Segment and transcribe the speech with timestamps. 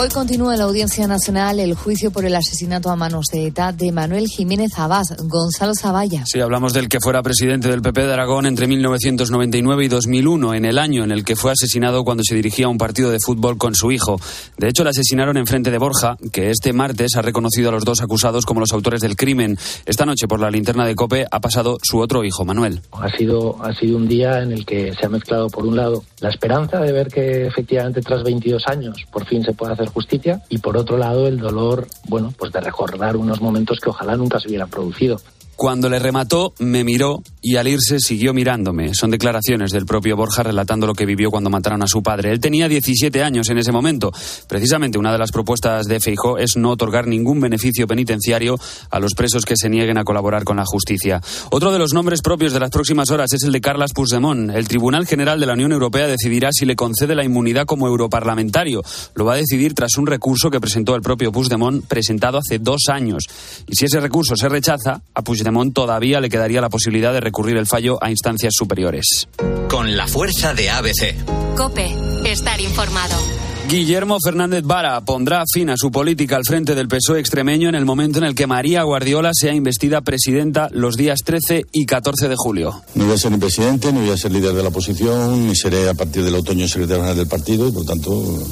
[0.00, 3.72] Hoy continúa en la Audiencia Nacional el juicio por el asesinato a manos de ETA
[3.72, 6.22] de Manuel Jiménez Abad, Gonzalo Zavalla.
[6.24, 10.66] Sí, hablamos del que fuera presidente del PP de Aragón entre 1999 y 2001, en
[10.66, 13.58] el año en el que fue asesinado cuando se dirigía a un partido de fútbol
[13.58, 14.20] con su hijo.
[14.56, 17.84] De hecho, le asesinaron en frente de Borja, que este martes ha reconocido a los
[17.84, 19.58] dos acusados como los autores del crimen.
[19.84, 22.82] Esta noche, por la linterna de COPE, ha pasado su otro hijo, Manuel.
[22.92, 26.04] Ha sido, ha sido un día en el que se ha mezclado, por un lado,
[26.20, 30.42] la esperanza de ver que efectivamente tras 22 años por fin se puede hacer justicia
[30.48, 34.40] y por otro lado el dolor, bueno, pues de recordar unos momentos que ojalá nunca
[34.40, 35.20] se hubieran producido.
[35.58, 38.94] Cuando le remató, me miró y al irse siguió mirándome.
[38.94, 42.30] Son declaraciones del propio Borja relatando lo que vivió cuando mataron a su padre.
[42.30, 44.12] Él tenía 17 años en ese momento.
[44.46, 48.56] Precisamente una de las propuestas de Feijó es no otorgar ningún beneficio penitenciario
[48.88, 51.20] a los presos que se nieguen a colaborar con la justicia.
[51.50, 54.50] Otro de los nombres propios de las próximas horas es el de Carlas Puigdemont.
[54.50, 58.84] El Tribunal General de la Unión Europea decidirá si le concede la inmunidad como europarlamentario.
[59.16, 62.82] Lo va a decidir tras un recurso que presentó el propio Puigdemont presentado hace dos
[62.92, 63.24] años.
[63.66, 67.56] Y si ese recurso se rechaza, a Puigdemont todavía le quedaría la posibilidad de recurrir
[67.56, 69.28] el fallo a instancias superiores.
[69.68, 71.14] Con la fuerza de ABC.
[71.56, 71.94] Cope,
[72.24, 73.16] estar informado.
[73.68, 77.84] Guillermo Fernández Vara pondrá fin a su política al frente del PSOE extremeño en el
[77.84, 82.34] momento en el que María Guardiola sea investida presidenta los días 13 y 14 de
[82.34, 82.80] julio.
[82.94, 85.54] No voy a ser ni presidente, ni voy a ser líder de la oposición, ni
[85.54, 88.42] seré a partir del otoño secretario general del partido y por tanto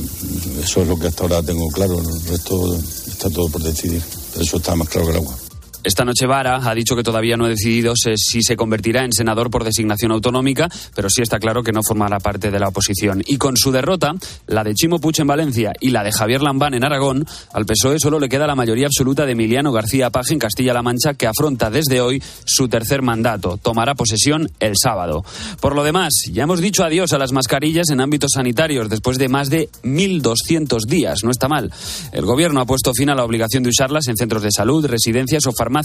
[0.62, 1.98] eso es lo que hasta ahora tengo claro.
[1.98, 4.02] El resto está todo por decidir.
[4.32, 5.34] Pero eso está más claro que el agua.
[5.86, 9.50] Esta noche Vara ha dicho que todavía no ha decidido si se convertirá en senador
[9.50, 13.22] por designación autonómica, pero sí está claro que no formará parte de la oposición.
[13.24, 14.12] Y con su derrota,
[14.48, 18.00] la de Chimo Puig en Valencia y la de Javier Lambán en Aragón, al PSOE
[18.00, 21.70] solo le queda la mayoría absoluta de Emiliano García Paje en Castilla-La Mancha, que afronta
[21.70, 23.56] desde hoy su tercer mandato.
[23.56, 25.24] Tomará posesión el sábado.
[25.60, 29.28] Por lo demás, ya hemos dicho adiós a las mascarillas en ámbitos sanitarios después de
[29.28, 31.20] más de 1.200 días.
[31.22, 31.72] No está mal.
[32.10, 35.46] El gobierno ha puesto fin a la obligación de usarlas en centros de salud, residencias
[35.46, 35.75] o farmacias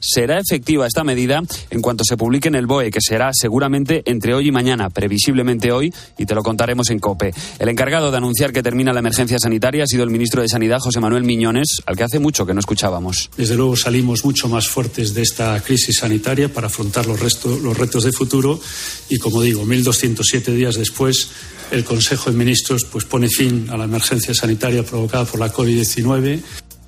[0.00, 4.34] Será efectiva esta medida en cuanto se publique en el BOE, que será seguramente entre
[4.34, 7.32] hoy y mañana, previsiblemente hoy, y te lo contaremos en COPE.
[7.58, 10.78] El encargado de anunciar que termina la emergencia sanitaria ha sido el ministro de Sanidad,
[10.80, 13.30] José Manuel Miñones, al que hace mucho que no escuchábamos.
[13.36, 18.04] Desde luego salimos mucho más fuertes de esta crisis sanitaria para afrontar los, los retos
[18.04, 18.60] de futuro
[19.08, 21.30] y, como digo, 1.207 días después,
[21.70, 26.40] el Consejo de Ministros pues, pone fin a la emergencia sanitaria provocada por la COVID-19.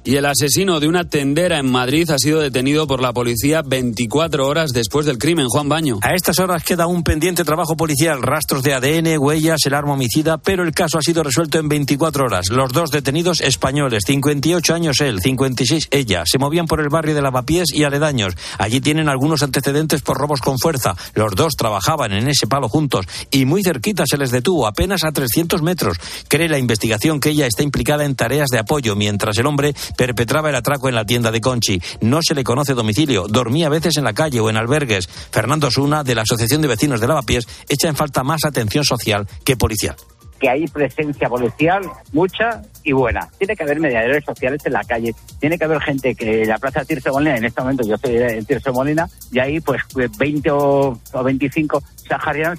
[0.05, 4.49] Y el asesino de una tendera en Madrid ha sido detenido por la policía 24
[4.49, 5.47] horas después del crimen.
[5.47, 6.01] Juan Baño.
[6.03, 10.39] A estas horas queda un pendiente trabajo policial, rastros de ADN, huellas, el arma homicida,
[10.39, 12.49] pero el caso ha sido resuelto en 24 horas.
[12.51, 17.23] Los dos detenidos españoles, 58 años él, 56 ella, se movían por el barrio de
[17.23, 18.35] Lavapiés y aledaños.
[18.59, 20.97] Allí tienen algunos antecedentes por robos con fuerza.
[21.15, 25.13] Los dos trabajaban en ese palo juntos y muy cerquita se les detuvo, apenas a
[25.13, 25.97] 300 metros.
[26.27, 30.51] Cree la investigación que ella está implicada en tareas de apoyo, mientras el hombre perpetraba
[30.51, 31.81] el atraco en la tienda de Conchi.
[32.01, 35.09] No se le conoce domicilio, dormía a veces en la calle o en albergues.
[35.09, 39.27] Fernando Suna, de la Asociación de Vecinos de Lavapiés, echa en falta más atención social
[39.45, 39.97] que policial
[40.43, 41.83] que hay presencia policial
[42.13, 43.29] mucha y buena.
[43.39, 46.85] Tiene que haber mediadores sociales en la calle, tiene que haber gente que la plaza
[46.85, 49.83] Tirso Molina, en este momento yo estoy en Tirso Molina, y ahí pues
[50.19, 52.59] 20 o, 25 saharianos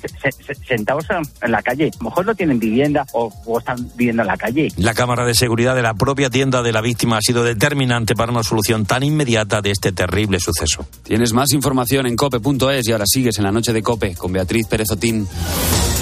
[0.67, 1.05] sentados
[1.41, 1.91] en la calle.
[1.93, 4.69] A lo mejor no tienen vivienda o, o, están viviendo en la calle.
[4.77, 8.31] La cámara de seguridad de la propia tienda de la víctima ha sido determinante para
[8.31, 10.87] una solución tan inmediata de este terrible suceso.
[11.03, 14.67] Tienes más información en cope.es y ahora sigues en la noche de Cope con Beatriz
[14.67, 15.27] Pérez Otín.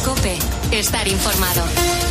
[0.05, 0.37] Cope,
[0.71, 2.10] estar informado.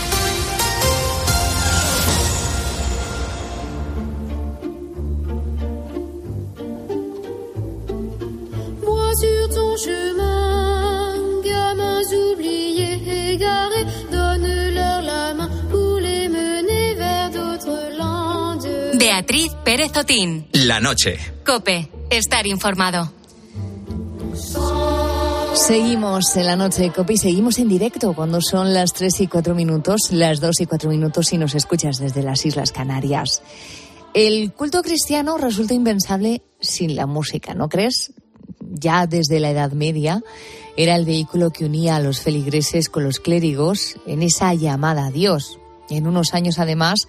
[19.21, 20.47] Beatriz Pérez Otín.
[20.53, 21.19] La noche.
[21.45, 23.13] Cope, estar informado.
[25.55, 29.27] Seguimos en la noche de Cope y seguimos en directo cuando son las 3 y
[29.27, 33.43] 4 minutos, las 2 y 4 minutos si nos escuchas desde las Islas Canarias.
[34.15, 38.15] El culto cristiano resulta impensable sin la música, ¿no crees?
[38.71, 40.23] Ya desde la Edad Media
[40.79, 45.11] era el vehículo que unía a los feligreses con los clérigos en esa llamada a
[45.11, 45.59] Dios.
[45.91, 47.07] En unos años, además,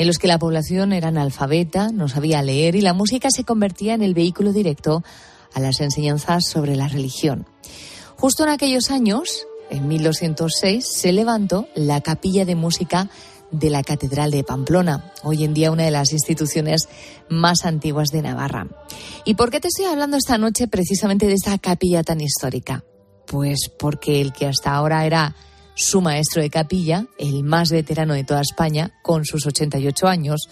[0.00, 3.92] en los que la población era analfabeta, no sabía leer y la música se convertía
[3.92, 5.04] en el vehículo directo
[5.52, 7.46] a las enseñanzas sobre la religión.
[8.16, 13.10] Justo en aquellos años, en 1206, se levantó la capilla de música
[13.50, 16.88] de la Catedral de Pamplona, hoy en día una de las instituciones
[17.28, 18.68] más antiguas de Navarra.
[19.26, 22.84] ¿Y por qué te estoy hablando esta noche precisamente de esta capilla tan histórica?
[23.26, 25.36] Pues porque el que hasta ahora era
[25.80, 30.48] su maestro de capilla, el más veterano de toda España, con sus 88 años,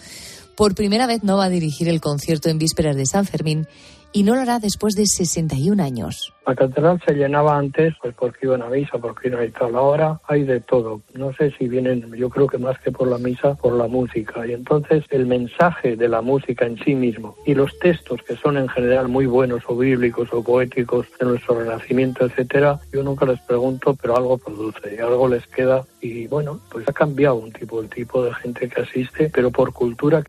[0.57, 3.67] por primera vez no va a dirigir el concierto en vísperas de San Fermín
[4.11, 6.33] y no lo hará después de 61 años.
[6.45, 9.75] La catedral se llenaba antes pues porque iban a misa, porque iban a tal.
[9.75, 11.01] Ahora hay de todo.
[11.13, 14.47] No sé si vienen, yo creo que más que por la misa, por la música.
[14.47, 18.57] Y entonces el mensaje de la música en sí mismo y los textos que son
[18.57, 23.39] en general muy buenos o bíblicos o poéticos de nuestro renacimiento, etcétera, yo nunca les
[23.41, 25.85] pregunto, pero algo produce y algo les queda.
[26.01, 29.71] Y bueno, pues ha cambiado un tipo, el tipo de gente que asiste, pero por
[29.71, 30.23] cultura.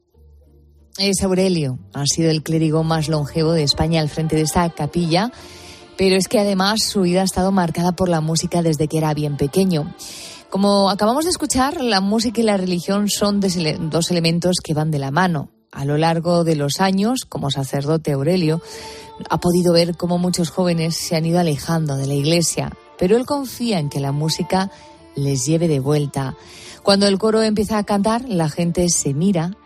[0.99, 5.33] Es Aurelio, ha sido el clérigo más longevo de España al frente de esta capilla,
[5.97, 9.15] pero es que además su vida ha estado marcada por la música desde que era
[9.15, 9.95] bien pequeño.
[10.51, 14.99] Como acabamos de escuchar, la música y la religión son dos elementos que van de
[14.99, 15.51] la mano.
[15.71, 18.61] A lo largo de los años, como sacerdote Aurelio,
[19.29, 23.27] ha podido ver cómo muchos jóvenes se han ido alejando de la iglesia, pero él
[23.27, 24.71] confía en que la música
[25.15, 26.35] les lleve de vuelta.
[26.83, 29.57] Cuando el coro empieza a cantar, la gente se mira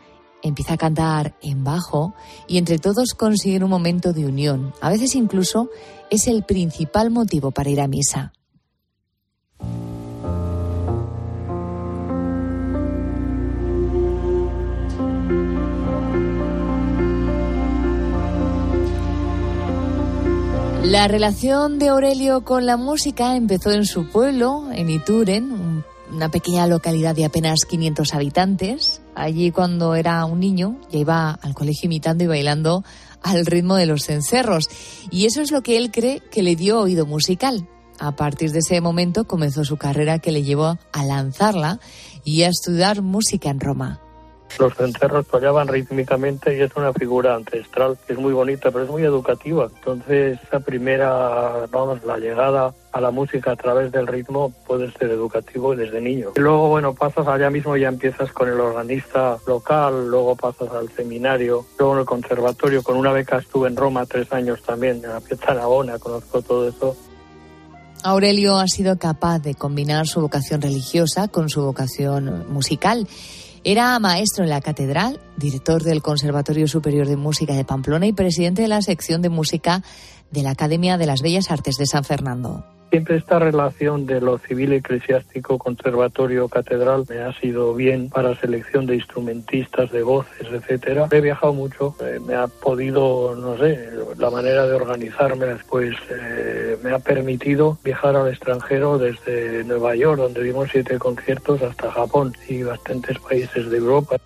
[0.45, 2.15] empieza a cantar en bajo
[2.47, 4.73] y entre todos consiguen un momento de unión.
[4.81, 5.71] A veces incluso
[6.11, 8.33] es el principal motivo para ir a misa.
[20.85, 25.64] La relación de Aurelio con la música empezó en su pueblo, en Ituren,
[26.15, 29.03] una pequeña localidad de apenas 500 habitantes.
[29.15, 32.85] Allí cuando era un niño ya iba al colegio imitando y bailando
[33.23, 34.69] al ritmo de los cencerros.
[35.11, 37.69] Y eso es lo que él cree que le dio oído musical.
[37.99, 41.79] A partir de ese momento comenzó su carrera que le llevó a lanzarla
[42.25, 44.01] y a estudiar música en Roma.
[44.59, 48.91] Los cencerros fallaban rítmicamente y es una figura ancestral que es muy bonita, pero es
[48.91, 49.69] muy educativa.
[49.75, 55.11] Entonces, esa primera, vamos, la llegada a la música a través del ritmo puede ser
[55.11, 56.31] educativo desde niño.
[56.37, 60.89] Y luego, bueno, pasas allá mismo, ya empiezas con el organista local, luego pasas al
[60.91, 62.83] seminario, luego en el conservatorio.
[62.83, 66.69] Con una beca estuve en Roma tres años también, en la Piazza Navona, conozco todo
[66.69, 66.97] eso.
[68.05, 73.09] Aurelio ha sido capaz de combinar su vocación religiosa con su vocación musical
[73.67, 78.61] era maestro en la catedral, director del Conservatorio Superior de Música de Pamplona y presidente
[78.61, 79.83] de la sección de música
[80.31, 82.67] de la Academia de las Bellas Artes de San Fernando.
[82.95, 88.87] Siempre esta relación de lo civil eclesiástico, conservatorio, catedral, me ha sido bien para selección
[88.87, 91.09] de instrumentistas, de voces, etcétera.
[91.11, 96.79] He viajado mucho, eh, me ha podido, no sé, la manera de organizarme después eh,
[96.85, 102.33] me ha permitido viajar al extranjero desde Nueva York, donde dimos siete conciertos, hasta Japón
[102.49, 104.19] y bastantes países de Europa.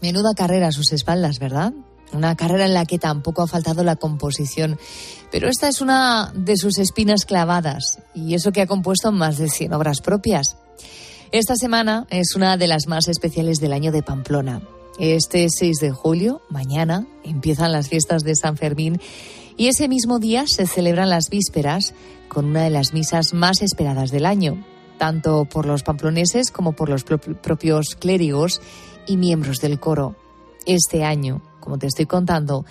[0.00, 1.74] Menuda carrera a sus espaldas, ¿verdad?
[2.14, 4.78] Una carrera en la que tampoco ha faltado la composición.
[5.30, 9.50] Pero esta es una de sus espinas clavadas, y eso que ha compuesto más de
[9.50, 10.56] 100 obras propias.
[11.32, 14.62] Esta semana es una de las más especiales del año de Pamplona.
[15.00, 19.00] Este 6 de julio, mañana, empiezan las fiestas de San Fermín
[19.56, 21.94] y ese mismo día se celebran las vísperas
[22.28, 24.64] con una de las misas más esperadas del año,
[24.98, 28.60] tanto por los pamploneses como por los propios clérigos
[29.08, 30.14] y miembros del coro.
[30.66, 32.66] Este año, como te estoy contando,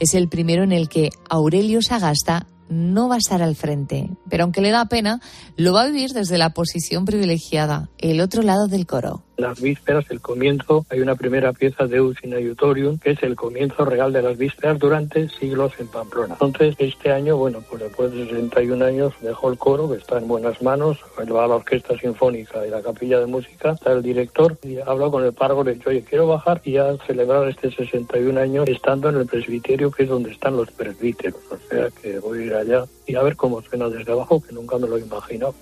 [0.00, 4.44] es el primero en el que Aurelio Sagasta no va a estar al frente, pero
[4.44, 5.20] aunque le da pena,
[5.56, 10.04] lo va a vivir desde la posición privilegiada, el otro lado del coro las vísperas,
[10.10, 14.20] el comienzo, hay una primera pieza de Usina Iutorium, que es el comienzo real de
[14.20, 16.34] las vísperas durante siglos en Pamplona.
[16.34, 20.26] Entonces, este año, bueno, pues después de 61 años dejó el coro, que está en
[20.26, 24.58] buenas manos, va a la Orquesta Sinfónica y la Capilla de Música, está el director
[24.62, 28.40] y habla con el párroco, le dice, oye, quiero bajar y a celebrar este 61
[28.40, 31.40] años estando en el presbiterio, que es donde están los presbíteros.
[31.50, 34.52] O sea que voy a ir allá y a ver cómo suena desde abajo, que
[34.52, 35.54] nunca me lo he imaginado.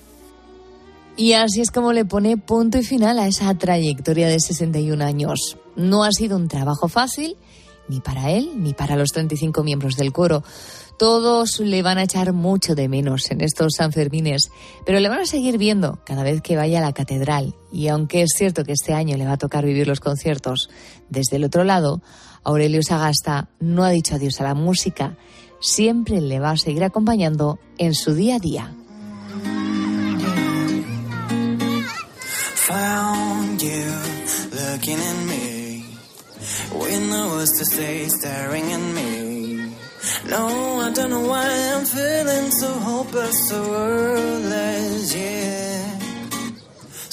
[1.18, 5.56] Y así es como le pone punto y final a esa trayectoria de 61 años.
[5.75, 7.37] No ha sido un trabajo fácil,
[7.88, 10.42] ni para él, ni para los 35 miembros del coro.
[10.99, 14.50] Todos le van a echar mucho de menos en estos Sanfermines,
[14.85, 17.54] pero le van a seguir viendo cada vez que vaya a la catedral.
[17.73, 20.68] Y aunque es cierto que este año le va a tocar vivir los conciertos
[21.08, 22.02] desde el otro lado,
[22.44, 25.16] Aurelio Sagasta no ha dicho adiós a la música.
[25.61, 28.75] Siempre le va a seguir acompañando en su día a día.
[32.76, 33.88] Found you
[34.61, 35.85] looking at me
[36.78, 39.12] with no words to say, staring at me.
[40.33, 40.45] No,
[40.87, 45.99] I don't know why I'm feeling so hopeless, so worthless, yeah.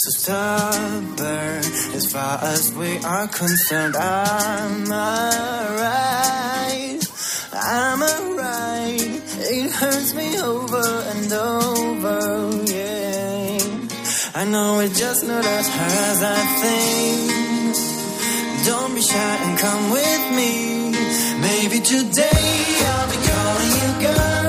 [0.01, 1.63] So stubborn,
[1.99, 6.23] as far as we are concerned, I'm alright.
[7.53, 9.21] I'm alright.
[9.55, 12.62] It hurts me over and over.
[14.43, 17.75] I know it's just not as hard as I think.
[18.67, 20.91] Don't be shy and come with me.
[21.39, 22.51] Maybe today
[22.91, 24.42] I'll be calling you girl,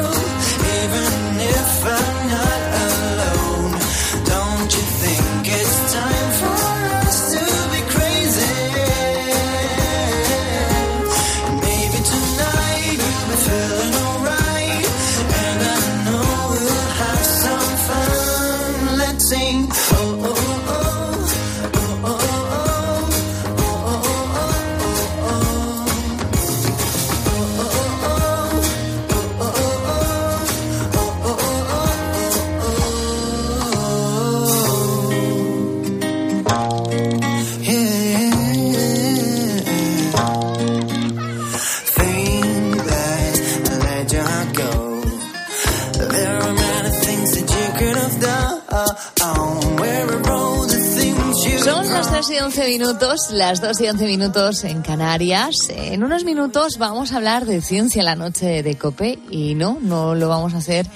[52.25, 55.69] 2 y 11 minutos, las 2 y 11 minutos en Canarias.
[55.69, 59.77] En unos minutos vamos a hablar de ciencia en la noche de COPE y no,
[59.83, 60.87] no lo vamos a hacer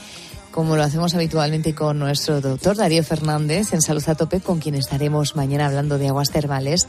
[0.51, 4.75] como lo hacemos habitualmente con nuestro doctor Darío Fernández en Salud a Tope, con quien
[4.75, 6.89] estaremos mañana hablando de aguas termales.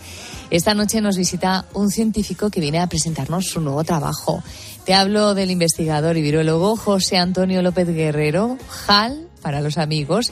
[0.52, 4.42] Esta noche nos visita un científico que viene a presentarnos su nuevo trabajo.
[4.86, 10.32] Te hablo del investigador y virólogo José Antonio López Guerrero, JAL, para los amigos,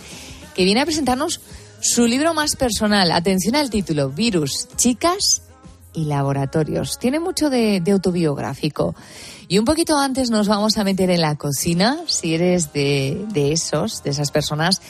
[0.56, 1.42] que viene a presentarnos
[1.79, 3.12] su libro más personal.
[3.12, 5.43] Atención al título, Virus, Chicas
[5.93, 6.98] y Laboratorios.
[7.00, 8.96] Tiene mucho de, autobiográfico.
[9.48, 13.51] Y un poquito antes nos vamos a meter en la cocina, si eres de, de
[13.51, 14.81] esos, de esas personas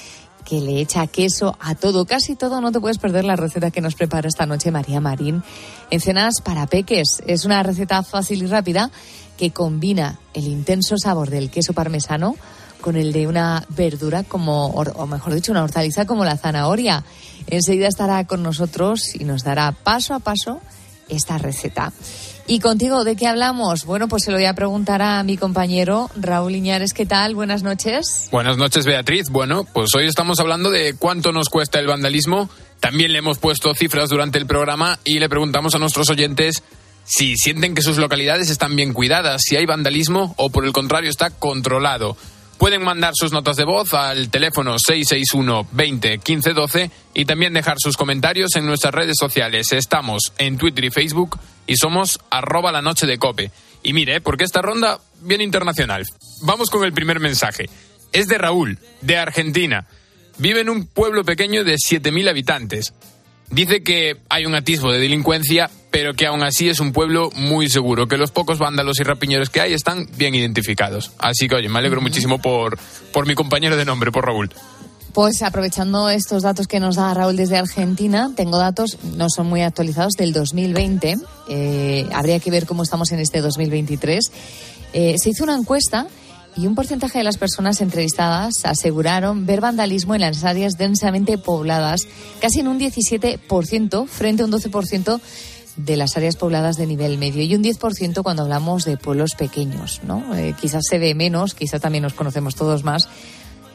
[0.46, 3.82] que le echa queso a todo, casi todo, no te puedes perder la receta que
[3.82, 5.44] nos prepara esta noche María Marín.
[5.90, 8.90] En cenas para peques es una receta fácil y rápida
[9.38, 12.36] que combina el intenso sabor del queso parmesano
[12.82, 17.04] con el de una verdura como, o mejor dicho, una hortaliza como la zanahoria.
[17.48, 20.62] Enseguida estará con nosotros y nos dará paso a paso
[21.10, 21.94] esta receta.
[22.50, 23.84] ¿Y contigo de qué hablamos?
[23.84, 26.94] Bueno, pues se lo voy a preguntar a mi compañero Raúl Iñares.
[26.94, 27.36] ¿Qué tal?
[27.36, 28.30] Buenas noches.
[28.32, 29.30] Buenas noches, Beatriz.
[29.30, 32.50] Bueno, pues hoy estamos hablando de cuánto nos cuesta el vandalismo.
[32.80, 36.64] También le hemos puesto cifras durante el programa y le preguntamos a nuestros oyentes
[37.04, 41.10] si sienten que sus localidades están bien cuidadas, si hay vandalismo o por el contrario
[41.10, 42.16] está controlado.
[42.58, 47.78] Pueden mandar sus notas de voz al teléfono 661 20 15 12 y también dejar
[47.80, 49.72] sus comentarios en nuestras redes sociales.
[49.72, 53.52] Estamos en Twitter y Facebook y somos arroba la noche de cope.
[53.84, 56.04] Y mire, porque esta ronda bien internacional.
[56.42, 57.70] Vamos con el primer mensaje.
[58.12, 59.86] Es de Raúl, de Argentina.
[60.40, 62.94] Vive en un pueblo pequeño de 7.000 habitantes.
[63.50, 67.70] Dice que hay un atisbo de delincuencia, pero que aún así es un pueblo muy
[67.70, 71.12] seguro, que los pocos vándalos y rapiñeros que hay están bien identificados.
[71.18, 72.78] Así que, oye, me alegro muchísimo por,
[73.14, 74.50] por mi compañero de nombre, por Raúl.
[75.14, 79.62] Pues aprovechando estos datos que nos da Raúl desde Argentina, tengo datos, no son muy
[79.62, 81.16] actualizados, del 2020.
[81.50, 84.32] Eh, habría que ver cómo estamos en este 2023.
[84.94, 86.06] Eh, se hizo una encuesta
[86.56, 92.08] y un porcentaje de las personas entrevistadas aseguraron ver vandalismo en las áreas densamente pobladas,
[92.42, 95.20] casi en un 17% frente a un 12%
[95.78, 100.02] de las áreas pobladas de nivel medio y un 10% cuando hablamos de pueblos pequeños,
[100.04, 100.36] ¿no?
[100.36, 103.08] Eh, quizás se ve menos, quizás también nos conocemos todos más.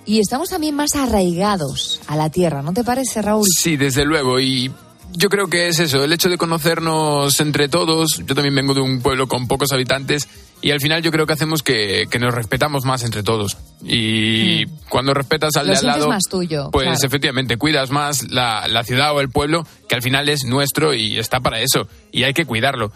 [0.04, 3.46] Y estamos también más arraigados a la tierra, ¿no te parece, Raúl?
[3.48, 4.40] Sí, desde luego.
[4.40, 4.72] Y
[5.14, 8.22] yo creo que es eso, el hecho de conocernos entre todos.
[8.26, 10.28] Yo también vengo de un pueblo con pocos habitantes
[10.60, 13.56] y al final yo creo que hacemos que, que nos respetamos más entre todos.
[13.84, 16.98] Y cuando respetas al Lo de al lado, más tuyo, pues claro.
[17.02, 21.18] efectivamente cuidas más la, la ciudad o el pueblo, que al final es nuestro y
[21.18, 21.88] está para eso.
[22.10, 22.92] Y hay que cuidarlo.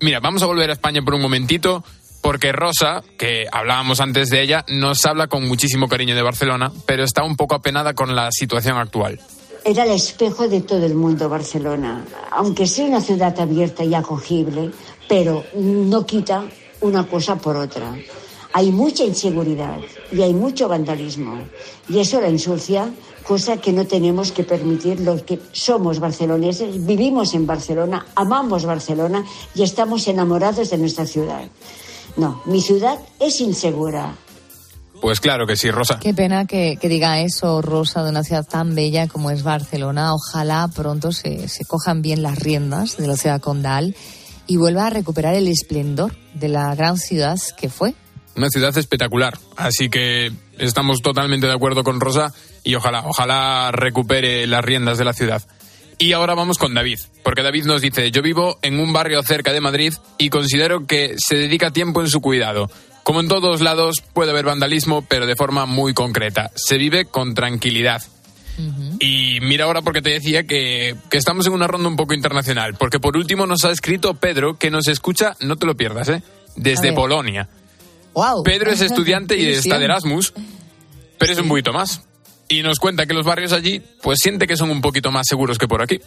[0.00, 1.84] Mira, vamos a volver a España por un momentito.
[2.24, 7.04] Porque Rosa, que hablábamos antes de ella, nos habla con muchísimo cariño de Barcelona, pero
[7.04, 9.20] está un poco apenada con la situación actual.
[9.66, 14.70] Era el espejo de todo el mundo Barcelona, aunque sea una ciudad abierta y acogible,
[15.08, 16.44] pero no quita
[16.82, 17.96] una cosa por otra.
[18.52, 19.78] Hay mucha inseguridad
[20.12, 21.38] y hay mucho vandalismo
[21.88, 22.92] y eso la ensucia,
[23.26, 29.24] cosa que no tenemos que permitir los que somos barceloneses, vivimos en Barcelona, amamos Barcelona
[29.54, 31.48] y estamos enamorados de nuestra ciudad.
[32.16, 34.14] No, mi ciudad es insegura,
[35.04, 35.98] Pues claro que sí, Rosa.
[35.98, 40.14] Qué pena que, que diga eso, Rosa, de una ciudad tan bella como es Barcelona.
[40.14, 43.94] Ojalá pronto se, se cojan bien las riendas de la ciudad condal
[44.46, 47.94] y vuelva a recuperar el esplendor de la gran ciudad que fue.
[48.34, 49.36] Una ciudad espectacular.
[49.58, 52.32] Así que estamos totalmente de acuerdo con Rosa
[52.62, 55.42] y ojalá, ojalá recupere las riendas de la ciudad.
[55.98, 59.52] Y ahora vamos con David, porque David nos dice, yo vivo en un barrio cerca
[59.52, 62.70] de Madrid y considero que se dedica tiempo en su cuidado.
[63.04, 66.50] Como en todos lados puede haber vandalismo, pero de forma muy concreta.
[66.56, 68.02] Se vive con tranquilidad.
[69.00, 72.74] Y mira ahora porque te decía que, que estamos en una ronda un poco internacional,
[72.74, 76.22] porque por último nos ha escrito Pedro, que nos escucha, no te lo pierdas, ¿eh?
[76.56, 76.92] desde.
[76.92, 77.48] Polonia.
[78.14, 78.42] Wow.
[78.42, 79.86] Pedro es estudiante y está de.
[79.86, 80.32] Erasmus,
[81.18, 82.02] pero es un poquito más.
[82.48, 85.58] Y nos cuenta que los barrios allí, pues siente que son un poquito más seguros
[85.58, 86.00] que por aquí.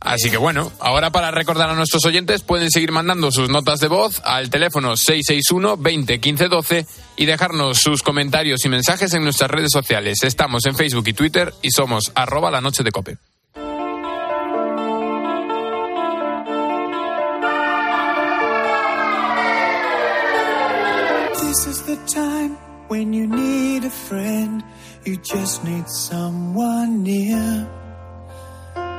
[0.00, 3.88] Así que bueno, ahora para recordar a nuestros oyentes pueden seguir mandando sus notas de
[3.88, 6.86] voz al teléfono 661 20 15 12
[7.16, 10.22] y dejarnos sus comentarios y mensajes en nuestras redes sociales.
[10.22, 13.16] Estamos en Facebook y Twitter y somos arroba la noche de cope.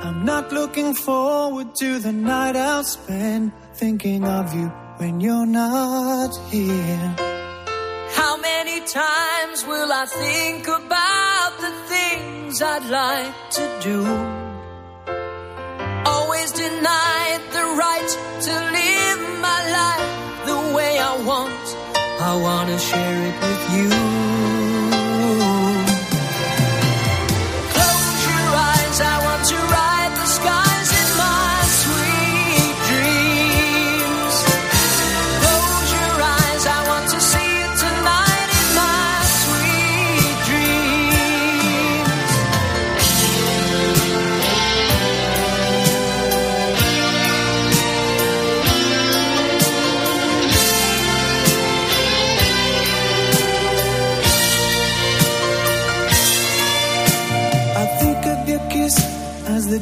[0.01, 6.31] I'm not looking forward to the night I'll spend thinking of you when you're not
[6.49, 7.15] here.
[8.15, 13.99] How many times will I think about the things I'd like to do?
[16.05, 18.09] Always denied the right
[18.47, 21.65] to live my life the way I want.
[22.21, 24.48] I wanna share it with you.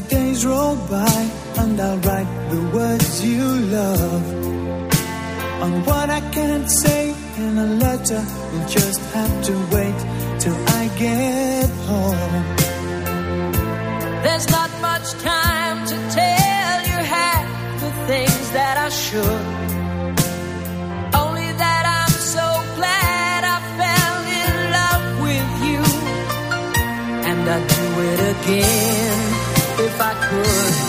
[0.10, 1.20] Days roll by,
[1.60, 3.46] and I'll write the words you
[3.77, 4.25] love.
[5.63, 10.00] On what I can't say in a letter, you'll just have to wait
[10.44, 12.43] till I get home.
[14.24, 17.48] There's not much time to tell you half
[17.84, 19.45] the things that I should.
[21.24, 25.82] Only that I'm so glad I fell in love with you.
[27.30, 29.16] And I'd do it again
[29.97, 30.87] if I could.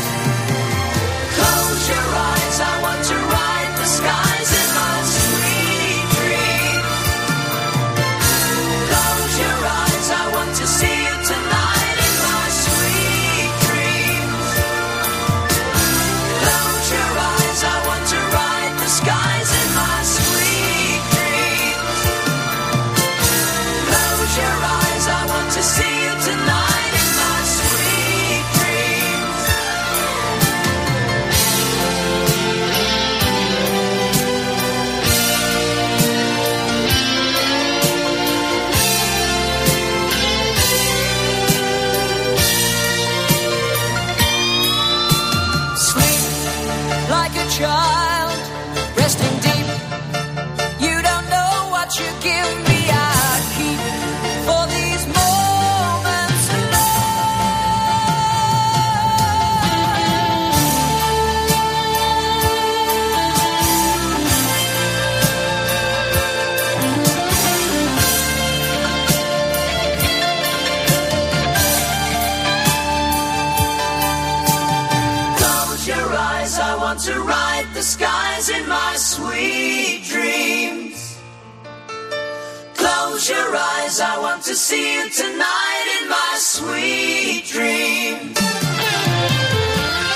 [83.19, 88.39] Close your eyes, I want to see you tonight in my sweet dreams.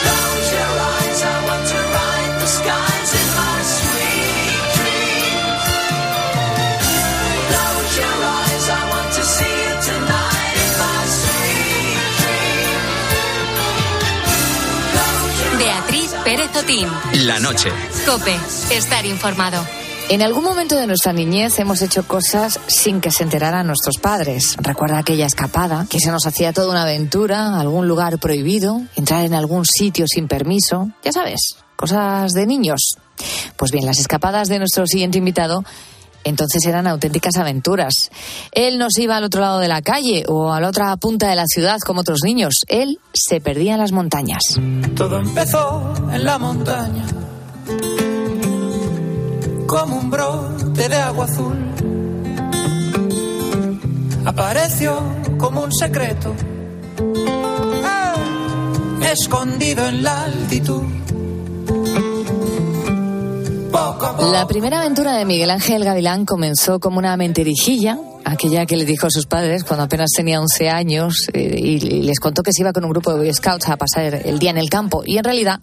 [0.03, 5.67] Close your eyes, I want to ride the skies in my sweet dreams.
[7.51, 12.07] Close your eyes, I want to see you tonight in my sweet
[15.43, 15.59] dreams.
[15.59, 16.87] Beatriz Pérez Otín.
[17.27, 17.73] La noche.
[18.07, 18.39] Cope,
[18.71, 19.67] estar informado.
[20.13, 24.57] En algún momento de nuestra niñez hemos hecho cosas sin que se enteraran nuestros padres.
[24.61, 29.33] Recuerda aquella escapada, que se nos hacía toda una aventura, algún lugar prohibido, entrar en
[29.33, 30.91] algún sitio sin permiso.
[31.03, 32.97] Ya sabes, cosas de niños.
[33.57, 35.65] Pues bien, las escapadas de nuestro siguiente invitado
[36.25, 38.11] entonces eran auténticas aventuras.
[38.53, 41.31] Él no se iba al otro lado de la calle o a la otra punta
[41.31, 42.61] de la ciudad como otros niños.
[42.69, 44.43] Él se perdía en las montañas.
[44.95, 47.07] Todo empezó en la montaña,
[49.73, 51.57] como un brote de agua azul.
[54.27, 55.03] Apareció
[55.39, 56.35] como un secreto,
[57.01, 59.13] ¡Eh!
[59.13, 60.83] escondido en la altitud.
[64.31, 67.99] La primera aventura de Miguel Ángel Gavilán comenzó como una mentirijilla
[68.33, 72.19] aquella que le dijo a sus padres cuando apenas tenía 11 años eh, y les
[72.19, 74.59] contó que se iba con un grupo de Boy Scouts a pasar el día en
[74.59, 75.61] el campo y en realidad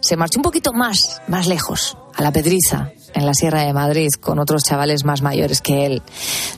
[0.00, 4.08] se marchó un poquito más, más lejos, a la Pedriza, en la Sierra de Madrid,
[4.20, 6.02] con otros chavales más mayores que él.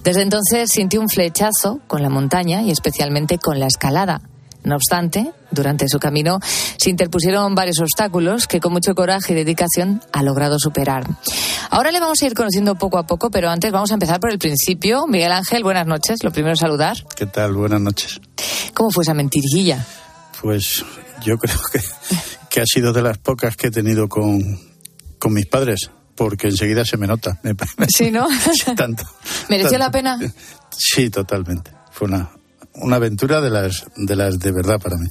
[0.04, 4.22] Desde entonces sintió un flechazo con la montaña y especialmente con la escalada.
[4.66, 6.40] No obstante, durante su camino
[6.76, 11.06] se interpusieron varios obstáculos que con mucho coraje y dedicación ha logrado superar.
[11.70, 14.32] Ahora le vamos a ir conociendo poco a poco, pero antes vamos a empezar por
[14.32, 15.06] el principio.
[15.06, 16.18] Miguel Ángel, buenas noches.
[16.24, 16.96] Lo primero saludar.
[17.14, 17.52] ¿Qué tal?
[17.52, 18.20] Buenas noches.
[18.74, 19.86] ¿Cómo fue esa mentirilla?
[20.42, 20.84] Pues
[21.22, 21.80] yo creo que,
[22.50, 24.58] que ha sido de las pocas que he tenido con,
[25.20, 27.38] con mis padres, porque enseguida se me nota.
[27.44, 27.54] Me,
[27.88, 28.26] sí, ¿no?
[28.74, 29.04] tanto.
[29.48, 29.84] ¿Mereció tanto.
[29.84, 30.18] la pena?
[30.76, 31.70] Sí, totalmente.
[31.92, 32.30] Fue una,
[32.76, 35.08] una aventura de las, de las de verdad para mí.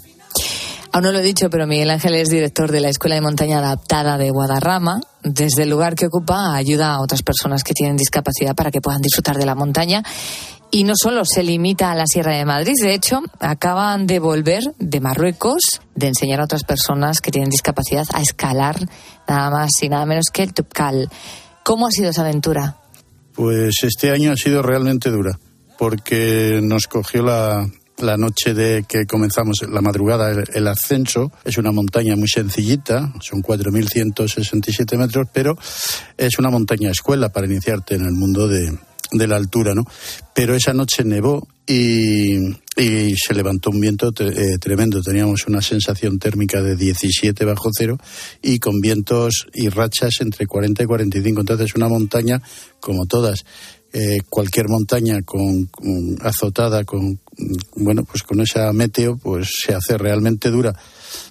[0.91, 3.57] Aún no lo he dicho, pero Miguel Ángel es director de la Escuela de Montaña
[3.57, 5.01] Adaptada de Guadarrama.
[5.23, 9.01] Desde el lugar que ocupa ayuda a otras personas que tienen discapacidad para que puedan
[9.01, 10.03] disfrutar de la montaña.
[10.71, 14.63] Y no solo se limita a la Sierra de Madrid, de hecho, acaban de volver
[14.79, 18.77] de Marruecos de enseñar a otras personas que tienen discapacidad a escalar
[19.27, 21.09] nada más y nada menos que el Tupcal.
[21.63, 22.77] ¿Cómo ha sido esa aventura?
[23.33, 25.37] Pues este año ha sido realmente dura,
[25.77, 31.31] porque nos cogió la, la noche de que comenzamos la madrugada el, el, ascenso.
[31.43, 35.57] Es una montaña muy sencillita, son 4.167 metros, pero
[36.17, 38.77] es una montaña escuela para iniciarte en el mundo de,
[39.11, 39.85] de la altura, ¿no?
[40.33, 42.37] Pero esa noche nevó y,
[42.77, 45.01] y se levantó un viento eh, tremendo.
[45.01, 47.97] Teníamos una sensación térmica de 17 bajo cero
[48.41, 51.39] y con vientos y rachas entre 40 y 45.
[51.39, 52.41] Entonces, una montaña
[52.79, 53.45] como todas.
[53.97, 57.17] Eh, cualquier montaña con, con, azotada con
[57.77, 60.75] bueno pues con esa meteo pues se hace realmente dura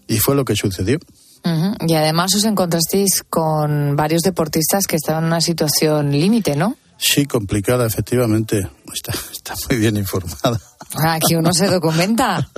[0.09, 0.96] y fue lo que sucedió
[1.44, 1.77] uh -huh.
[1.87, 7.27] y además os encontrasteis con varios deportistas que estaban en una situación límite no Sí,
[7.27, 8.68] complicada, efectivamente.
[8.92, 10.61] Está, está muy bien informada.
[11.02, 12.48] Aquí uno se documenta.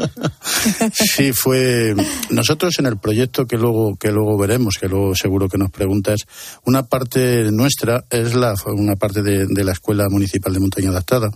[0.93, 1.95] sí, fue.
[2.31, 6.21] Nosotros en el proyecto que luego, que luego veremos, que luego seguro que nos preguntas,
[6.65, 11.31] una parte nuestra es la, una parte de, de la Escuela Municipal de Montaña Adaptada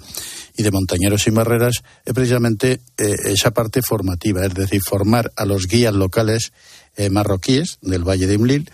[0.56, 5.44] y de Montañeros sin Barreras, es precisamente eh, esa parte formativa, es decir, formar a
[5.44, 6.52] los guías locales
[6.96, 8.70] eh, marroquíes del Valle de Imlil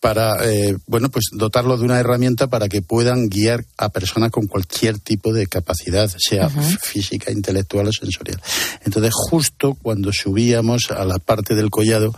[0.00, 4.46] para, eh, bueno, pues dotarlo de una herramienta para que puedan guiar a personas con
[4.46, 6.78] cualquier tipo de capacidad, sea uh -huh.
[6.82, 8.40] física, intelectual o sensorial.
[8.84, 12.14] Entonces, justo cuando subíamos a la parte del collado,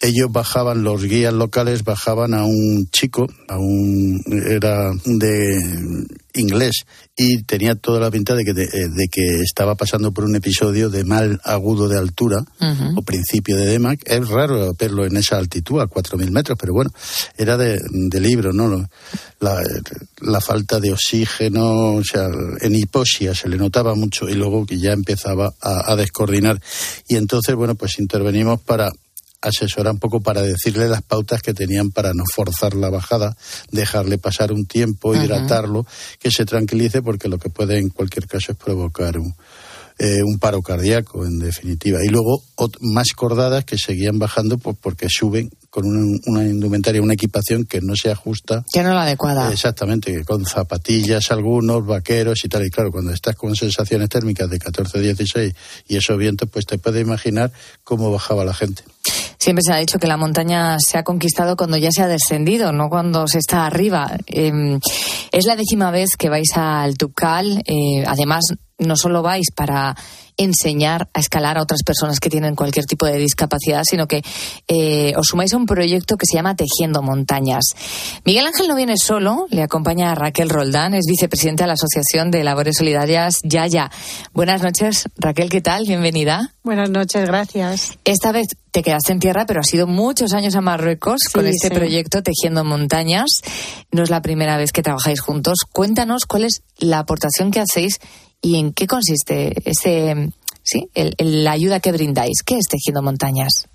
[0.00, 6.84] ellos bajaban, los guías locales bajaban a un chico, a un, era de inglés,
[7.16, 10.90] y tenía toda la pinta de que, de, de que estaba pasando por un episodio
[10.90, 12.98] de mal agudo de altura, uh -huh.
[12.98, 14.00] o principio de DEMAC.
[14.04, 16.90] Es raro verlo en esa altitud, a 4.000 metros, pero bueno,
[17.38, 18.86] era de, de libro, ¿no?
[19.40, 19.62] La,
[20.20, 22.28] la, falta de oxígeno, o sea,
[22.60, 26.60] en hipoxia se le notaba mucho y luego que ya empezaba a, a descoordinar.
[27.08, 28.92] Y entonces, bueno, pues intervenimos para
[29.48, 33.36] asesorar un poco para decirle las pautas que tenían para no forzar la bajada,
[33.70, 36.18] dejarle pasar un tiempo, hidratarlo, uh -huh.
[36.18, 39.34] que se tranquilice, porque lo que puede en cualquier caso es provocar un,
[39.98, 42.04] eh, un paro cardíaco, en definitiva.
[42.04, 42.42] Y luego
[42.80, 47.80] más cordadas que seguían bajando pues, porque suben con una, una, indumentaria, una equipación que
[47.80, 48.62] no se ajusta.
[48.70, 49.50] Que no la adecuada.
[49.50, 52.66] Exactamente, con zapatillas algunos, vaqueros y tal.
[52.66, 55.54] Y claro, cuando estás con sensaciones térmicas de 14, 16
[55.88, 57.50] y esos vientos, pues te puedes imaginar
[57.82, 58.84] cómo bajaba la gente.
[59.38, 62.72] Siempre se ha dicho que la montaña se ha conquistado cuando ya se ha descendido,
[62.72, 64.16] no cuando se está arriba.
[64.26, 64.78] Eh,
[65.32, 67.62] es la décima vez que vais al Tupcal.
[67.66, 68.44] Eh, además,
[68.78, 69.96] no solo vais para
[70.36, 74.22] enseñar a escalar a otras personas que tienen cualquier tipo de discapacidad, sino que
[74.68, 77.64] eh, os sumáis a un proyecto que se llama Tejiendo Montañas.
[78.24, 82.30] Miguel Ángel no viene solo, le acompaña a Raquel Roldán, es vicepresidenta de la Asociación
[82.30, 83.90] de Labores Solidarias Yaya.
[84.34, 85.84] Buenas noches, Raquel, ¿qué tal?
[85.86, 86.52] Bienvenida.
[86.62, 87.98] Buenas noches, gracias.
[88.04, 91.46] Esta vez te quedaste en tierra, pero has ido muchos años a Marruecos sí, con
[91.46, 91.74] este sí.
[91.74, 93.40] proyecto Tejiendo Montañas.
[93.90, 95.60] No es la primera vez que trabajáis juntos.
[95.72, 98.00] Cuéntanos cuál es la aportación que hacéis
[98.42, 100.30] y en qué consiste ese,
[100.62, 102.42] sí, el, el, la ayuda que brindáis.
[102.44, 103.66] ¿Qué es Tejiendo Montañas?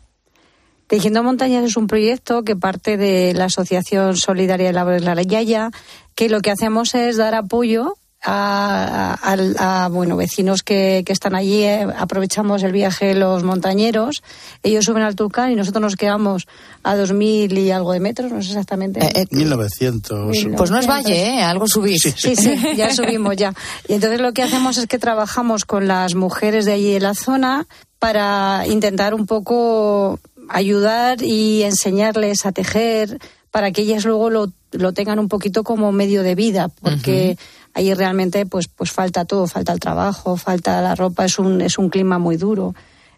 [0.85, 5.71] Tejiendo Montañas es un proyecto que parte de la Asociación Solidaria de Labores La Yaya,
[6.13, 11.35] que lo que hacemos es dar apoyo a, a, a, bueno vecinos que, que están
[11.35, 14.23] allí eh, aprovechamos el viaje de los montañeros.
[14.63, 16.47] Ellos suben al Tulcán y nosotros nos quedamos
[16.83, 18.99] a 2000 y algo de metros no sé exactamente.
[19.03, 22.01] Eh, eh, 1900 pues no es valle eh algo subís.
[22.01, 23.53] Sí, sí, sí ya subimos ya.
[23.87, 27.15] Y entonces lo que hacemos es que trabajamos con las mujeres de allí de la
[27.15, 27.67] zona
[27.99, 33.19] para intentar un poco ayudar y enseñarles a tejer
[33.51, 37.37] para que ellas luego lo, lo tengan un poquito como medio de vida, porque
[37.73, 41.77] ahí realmente pues, pues falta todo, falta el trabajo, falta la ropa, es un, es
[41.77, 42.75] un clima muy duro,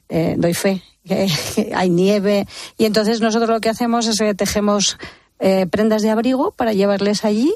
[0.10, 1.28] eh, doy fe, que,
[1.76, 4.98] hay nieve, y entonces nosotros lo que hacemos es que tejemos
[5.40, 7.54] eh, prendas de abrigo para llevarles allí.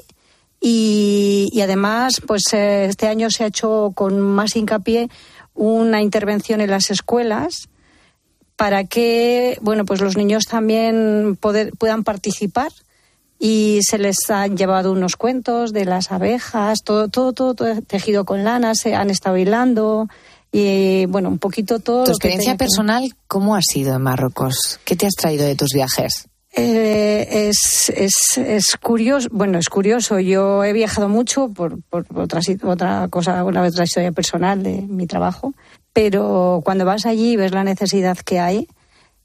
[0.60, 5.08] Y, y además, pues eh, este año se ha hecho con más hincapié
[5.54, 7.68] una intervención en las escuelas
[8.56, 12.72] para que bueno pues los niños también poder- puedan participar
[13.38, 18.24] y se les han llevado unos cuentos de las abejas todo todo todo, todo tejido
[18.24, 20.08] con lana se han estado hilando
[20.50, 24.80] y bueno un poquito todo Tu lo experiencia que- personal, ¿cómo ha sido en Marruecos?
[24.84, 26.26] ¿Qué te has traído de tus viajes?
[26.56, 30.18] Eh, es, es, es curioso, bueno, es curioso.
[30.18, 35.06] Yo he viajado mucho por, por otra, otra cosa, una otra historia personal de mi
[35.06, 35.52] trabajo,
[35.92, 38.66] pero cuando vas allí y ves la necesidad que hay,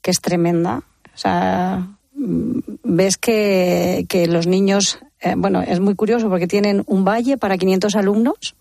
[0.01, 0.83] que es tremenda.
[1.15, 7.03] O sea, ves que, que los niños, eh, bueno, es muy curioso porque tienen un
[7.03, 8.55] valle para 500 alumnos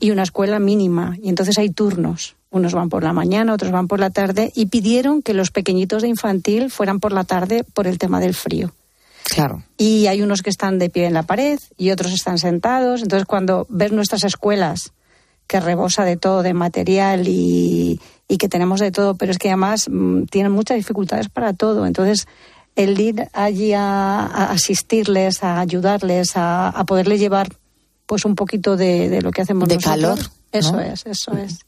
[0.00, 1.16] y una escuela mínima.
[1.22, 2.36] Y entonces hay turnos.
[2.50, 4.50] Unos van por la mañana, otros van por la tarde.
[4.54, 8.34] Y pidieron que los pequeñitos de infantil fueran por la tarde por el tema del
[8.34, 8.72] frío.
[9.24, 9.62] Claro.
[9.76, 13.02] Y hay unos que están de pie en la pared y otros están sentados.
[13.02, 14.92] Entonces, cuando ves nuestras escuelas,
[15.46, 19.48] que rebosa de todo, de material y, y que tenemos de todo, pero es que
[19.48, 21.86] además mm, tienen muchas dificultades para todo.
[21.86, 22.26] Entonces,
[22.74, 27.48] el ir allí a, a asistirles, a ayudarles, a, a poderles llevar
[28.06, 30.00] pues un poquito de, de lo que hacemos De nosotros.
[30.18, 30.18] calor,
[30.52, 30.80] Eso ¿no?
[30.80, 31.58] es, eso es.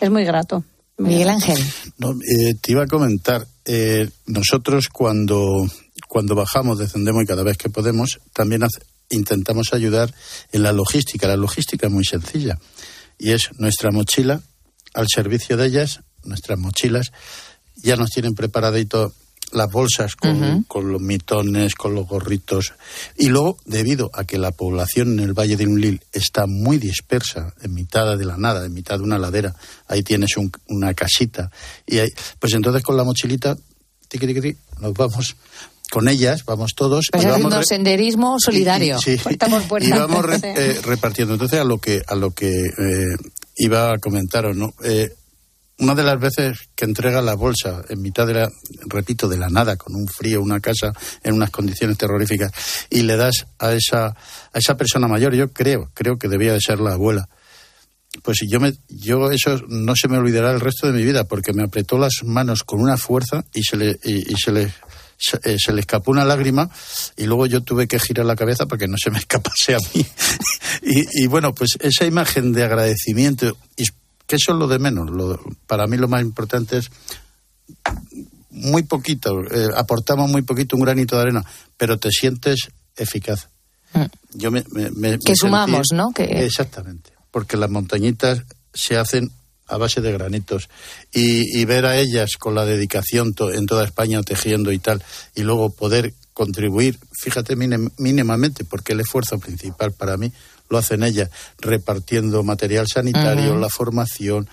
[0.00, 0.64] Es muy grato.
[0.98, 1.44] muy Miguel grato.
[1.52, 1.64] Ángel.
[1.98, 5.66] No, eh, te iba a comentar, eh, nosotros cuando,
[6.08, 10.12] cuando bajamos, descendemos y cada vez que podemos, también hace- intentamos ayudar
[10.52, 11.26] en la logística.
[11.28, 12.58] La logística es muy sencilla
[13.18, 14.40] y es nuestra mochila
[14.94, 17.12] al servicio de ellas, nuestras mochilas,
[17.76, 19.12] ya nos tienen preparadito
[19.52, 22.72] las bolsas con, con los mitones, con los gorritos.
[23.16, 27.52] Y luego, debido a que la población en el Valle de Unlil está muy dispersa,
[27.62, 29.56] en mitad de la nada, en mitad de una ladera,
[29.88, 31.50] ahí tienes un- una casita.
[31.84, 33.56] Y ahí, pues entonces con la mochilita,
[34.08, 35.34] tiqui, tiqui, tiqui, nos vamos
[35.90, 37.06] con ellas, vamos todos.
[37.10, 38.98] Pues y vamos haciendo re- senderismo solidario.
[38.98, 39.88] y- sí, Puerta por puerta.
[39.88, 41.34] y vamos re- eh, repartiendo.
[41.34, 43.16] Entonces, a lo que, a lo que eh,
[43.60, 44.72] iba a comentaros, ¿no?
[44.82, 45.12] Eh,
[45.78, 48.50] una de las veces que entrega la bolsa en mitad de la,
[48.86, 50.92] repito, de la nada, con un frío, una casa
[51.22, 52.52] en unas condiciones terroríficas,
[52.90, 56.60] y le das a esa, a esa persona mayor, yo creo, creo que debía de
[56.60, 57.28] ser la abuela.
[58.22, 61.52] Pues yo me, yo eso no se me olvidará el resto de mi vida, porque
[61.52, 64.72] me apretó las manos con una fuerza y se le, y, y se le,
[65.20, 66.70] se, eh, se le escapó una lágrima
[67.16, 69.78] y luego yo tuve que girar la cabeza para que no se me escapase a
[69.94, 70.04] mí.
[70.82, 73.84] y, y bueno, pues esa imagen de agradecimiento, y
[74.26, 75.10] que eso es lo de menos.
[75.10, 76.90] Lo, para mí lo más importante es
[78.50, 81.44] muy poquito, eh, aportamos muy poquito, un granito de arena,
[81.76, 83.48] pero te sientes eficaz.
[84.34, 85.20] Yo me, me- me- Mm.
[85.24, 86.12] Que me sumamos, sentí- ¿no?
[86.12, 89.30] Que- Exactamente, porque las montañitas se hacen
[89.70, 90.68] a base de granitos
[91.12, 95.02] y, y ver a ellas con la dedicación to- en toda España tejiendo y tal,
[95.34, 100.32] y luego poder contribuir, fíjate minim- mínimamente, porque el esfuerzo principal para mí
[100.68, 104.48] lo hacen ellas, repartiendo material sanitario, la formación,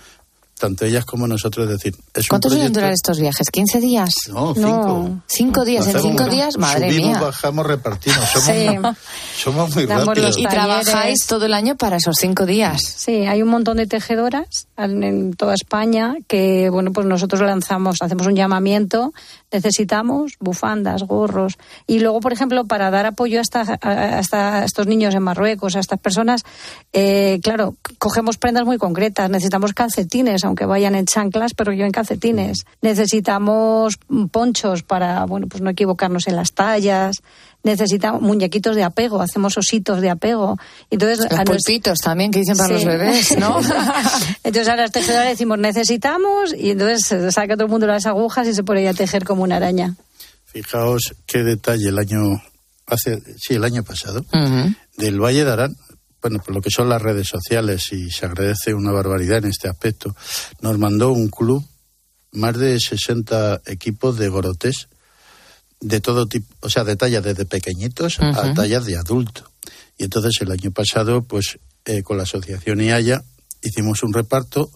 [0.58, 3.46] tanto ellas como nosotros, es decir, es un ¿Cuántos suelen durar estos viajes?
[3.52, 4.14] ¿15 días?
[4.28, 5.10] No, cinco.
[5.26, 5.84] ¿Cinco días?
[5.86, 6.58] ¿En Hacemos cinco un- días?
[6.58, 7.20] Madre subimos, mía.
[7.20, 8.28] bajamos, repartimos.
[8.28, 8.78] Somos, Sí.
[8.78, 8.92] muy,
[9.36, 10.38] somos muy rápidos.
[10.38, 12.82] Y trabajáis todo el año para esos cinco días.
[12.82, 18.26] Sí, hay un montón de tejedoras en, toda España que, bueno, pues nosotros lanzamos, hacemos
[18.26, 19.12] un llamamiento,
[19.52, 21.54] necesitamos bufandas, gorros.
[21.86, 25.14] Y luego, por ejemplo, para dar apoyo a, esta- a- a esta- a estos niños
[25.14, 26.44] en Marruecos, a estas personas,
[26.92, 29.28] eh, claro, cogemos prendas muy concretas.
[29.30, 32.64] Necesitamos calcetines, aunque vayan en chanclas, pero yo en calcetines.
[32.82, 33.94] Necesitamos
[34.30, 37.16] ponchos para, bueno, pues no equivocarnos en las tallas.
[37.62, 40.58] Necesitamos muñequitos de apego, hacemos ositos de apego.
[40.90, 43.60] Entonces, Los pulpitos también que dicen para los bebés, ¿no?
[44.44, 48.06] entonces a las tejedoras le decimos necesitamos y entonces se saca todo el mundo las
[48.06, 49.96] agujas y se pone ahí a tejer como una araña.
[50.46, 52.20] Fijaos qué detalle el año,
[52.86, 54.24] hace, sí, el año pasado,
[54.96, 55.76] del Valle de Arán,
[56.20, 59.68] bueno, por lo que son las redes sociales y se agradece una barbaridad en este
[59.68, 60.14] aspecto,
[60.60, 61.64] nos mandó un club
[62.32, 64.88] más de 60 equipos de gorotés
[65.80, 69.50] de todo tipo, o sea, de tallas desde pequeñitos a tallas de adulto.
[69.96, 73.22] Y entonces el año pasado, pues eh, con la asociación IAYA
[73.62, 74.70] hicimos un reparto,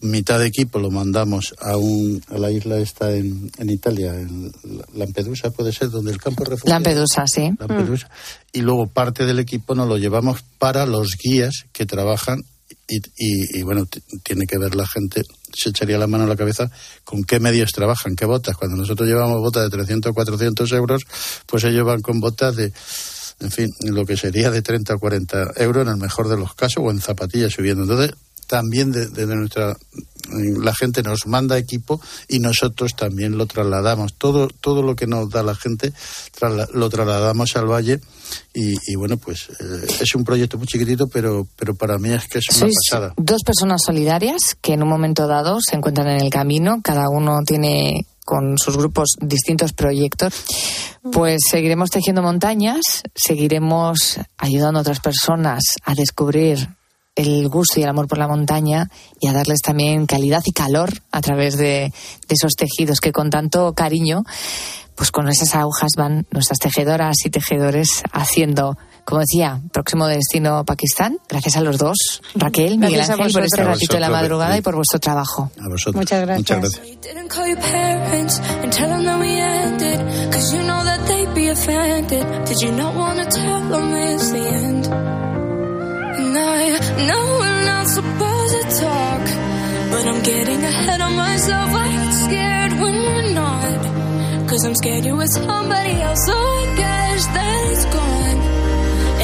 [0.00, 4.50] mitad de equipo lo mandamos a, un, a la isla esta en, en Italia, en
[4.94, 6.82] Lampedusa, puede ser, donde el campo de refugiados.
[6.82, 7.50] Lampedusa, sí.
[7.58, 8.08] Lampedusa.
[8.52, 12.42] Y luego parte del equipo nos lo llevamos para los guías que trabajan
[12.88, 13.86] y, y- y, bueno,
[14.24, 15.22] tiene que ver la gente,
[15.54, 16.70] se echaría la mano a la cabeza
[17.04, 18.56] con qué medios trabajan, qué botas.
[18.56, 21.02] Cuando nosotros llevamos botas de 300 o 400 euros,
[21.46, 22.72] pues ellos van con botas de,
[23.40, 26.54] en fin, lo que sería de 30 o 40 euros en el mejor de los
[26.54, 27.82] casos o en zapatillas subiendo.
[27.82, 28.12] Entonces,
[28.50, 29.76] también de- desde nuestra
[30.32, 34.14] la gente nos manda equipo y nosotros también lo trasladamos.
[34.14, 35.92] Todo todo lo que nos da la gente
[36.38, 38.00] trasla- lo trasladamos al valle
[38.54, 42.26] y, y bueno pues eh, es un proyecto muy chiquitito pero pero para mí es
[42.28, 43.14] que es una Sois pasada.
[43.16, 47.38] dos personas solidarias que en un momento dado se encuentran en el camino, cada uno
[47.46, 50.32] tiene con sus grupos distintos proyectos,
[51.10, 52.80] pues seguiremos tejiendo montañas,
[53.14, 56.68] seguiremos ayudando a otras personas a descubrir
[57.20, 58.88] el gusto y el amor por la montaña
[59.20, 61.92] y a darles también calidad y calor a través de,
[62.28, 64.24] de esos tejidos que con tanto cariño,
[64.94, 71.16] pues con esas agujas van nuestras tejedoras y tejedores haciendo, como decía, próximo destino Pakistán.
[71.26, 74.58] Gracias a los dos, Raquel, Miguel Gracias a Ángel, por este ratito de la madrugada
[74.58, 75.50] y por vuestro trabajo.
[75.58, 76.58] a vosotros Muchas gracias.
[76.58, 76.96] muchas gracias
[86.36, 89.24] I know we're not supposed to talk.
[89.90, 91.70] But I'm getting ahead of myself.
[91.74, 93.80] I get scared when we're not.
[94.48, 96.24] Cause I'm scared you're with somebody else.
[96.26, 98.38] So I guess that it's gone.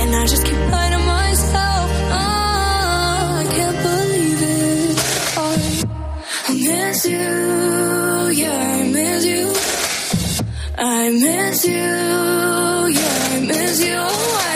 [0.00, 1.90] And I just keep lying to myself.
[2.20, 4.96] Oh, I can't believe it.
[5.38, 5.56] Oh.
[6.48, 9.44] I miss you, yeah, I miss you.
[10.78, 11.72] I miss you,
[12.98, 13.96] yeah, I miss you.
[13.96, 14.55] Oh, I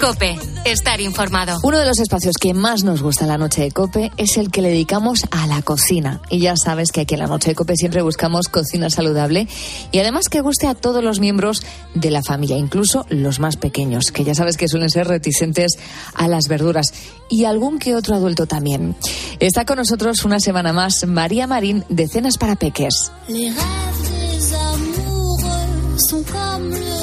[0.00, 1.58] Cope, estar informado.
[1.64, 4.52] Uno de los espacios que más nos gusta en la noche de Cope es el
[4.52, 6.22] que le dedicamos a la cocina.
[6.30, 9.48] Y ya sabes que aquí en la noche de Cope siempre buscamos cocina saludable
[9.90, 11.62] y además que guste a todos los miembros
[11.94, 15.72] de la familia, incluso los más pequeños, que ya sabes que suelen ser reticentes
[16.14, 16.94] a las verduras
[17.28, 18.94] y algún que otro adulto también.
[19.40, 23.10] Está con nosotros una semana más María Marín de Cenas para Peques.
[23.28, 26.97] Les rêves des amoureux sont comme le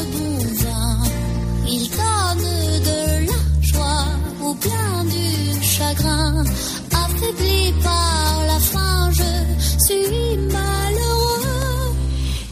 [6.41, 10.75] Affaibli par la faim, je suis malheureux.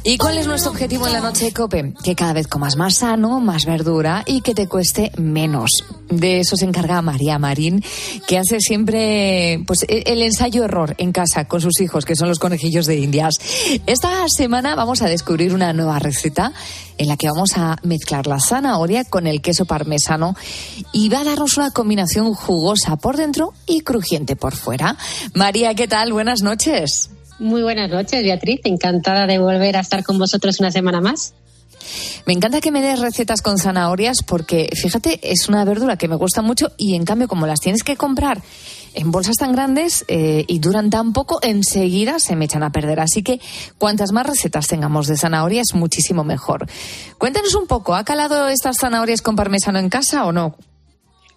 [0.05, 1.93] ¿Y cuál es nuestro objetivo en la noche de Cope?
[2.03, 5.69] Que cada vez comas más sano, más verdura y que te cueste menos.
[6.09, 7.81] De eso se encarga María Marín,
[8.27, 12.39] que hace siempre pues, e- el ensayo-error en casa con sus hijos, que son los
[12.39, 13.35] conejillos de Indias.
[13.85, 16.51] Esta semana vamos a descubrir una nueva receta
[16.97, 20.35] en la que vamos a mezclar la zanahoria con el queso parmesano
[20.91, 24.97] y va a darnos una combinación jugosa por dentro y crujiente por fuera.
[25.33, 26.11] María, ¿qué tal?
[26.11, 27.09] Buenas noches.
[27.43, 28.61] Muy buenas noches, Beatriz.
[28.63, 31.33] Encantada de volver a estar con vosotros una semana más.
[32.25, 36.15] Me encanta que me des recetas con zanahorias porque, fíjate, es una verdura que me
[36.15, 38.41] gusta mucho y en cambio como las tienes que comprar
[38.93, 43.01] en bolsas tan grandes eh, y duran tan poco, enseguida se me echan a perder.
[43.01, 43.41] Así que
[43.77, 46.65] cuantas más recetas tengamos de zanahorias, muchísimo mejor.
[47.17, 50.55] Cuéntanos un poco, ¿ha calado estas zanahorias con parmesano en casa o no?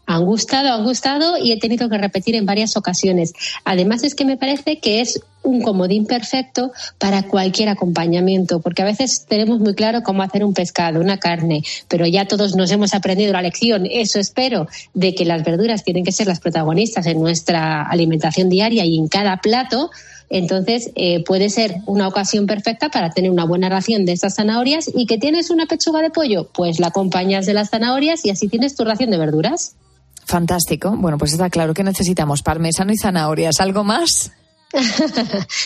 [0.06, 3.32] Han gustado, han gustado y he tenido que repetir en varias ocasiones.
[3.64, 8.84] Además es que me parece que es un comodín perfecto para cualquier acompañamiento, porque a
[8.84, 12.94] veces tenemos muy claro cómo hacer un pescado, una carne, pero ya todos nos hemos
[12.94, 17.20] aprendido la lección, eso espero, de que las verduras tienen que ser las protagonistas en
[17.20, 19.90] nuestra alimentación diaria y en cada plato.
[20.28, 24.90] Entonces, eh, puede ser una ocasión perfecta para tener una buena ración de estas zanahorias
[24.92, 28.48] y que tienes una pechuga de pollo, pues la acompañas de las zanahorias y así
[28.48, 29.76] tienes tu ración de verduras.
[30.26, 30.90] Fantástico.
[30.96, 33.60] Bueno, pues está claro que necesitamos parmesano y zanahorias.
[33.60, 34.30] ¿Algo más?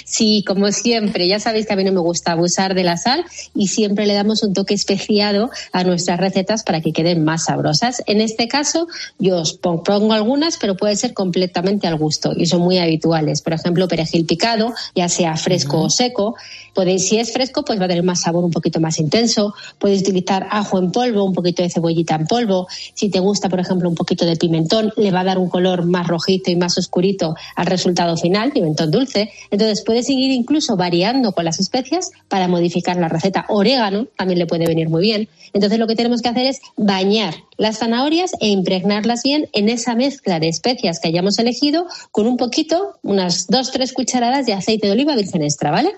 [0.05, 3.25] Sí, como siempre, ya sabéis que a mí no me gusta abusar de la sal
[3.55, 8.03] y siempre le damos un toque especiado a nuestras recetas para que queden más sabrosas.
[8.07, 8.87] En este caso,
[9.19, 13.41] yo os pon- pongo algunas, pero puede ser completamente al gusto y son muy habituales.
[13.43, 16.35] Por ejemplo, perejil picado, ya sea fresco o seco,
[16.75, 19.55] Podéis, si es fresco, pues va a tener más sabor un poquito más intenso.
[19.79, 22.67] Podéis utilizar ajo en polvo, un poquito de cebollita en polvo.
[22.95, 25.85] Si te gusta, por ejemplo, un poquito de pimentón, le va a dar un color
[25.85, 29.31] más rojizo y más oscurito al resultado final, pimentón dulce.
[29.51, 33.47] Entonces puedes seguir incluso variando con las especias para modificar la receta.
[33.49, 35.29] Orégano también le puede venir muy bien.
[35.53, 39.95] Entonces lo que tenemos que hacer es bañar las zanahorias e impregnarlas bien en esa
[39.95, 44.87] mezcla de especias que hayamos elegido con un poquito, unas dos, tres cucharadas de aceite
[44.87, 45.93] de oliva virgen extra, ¿vale?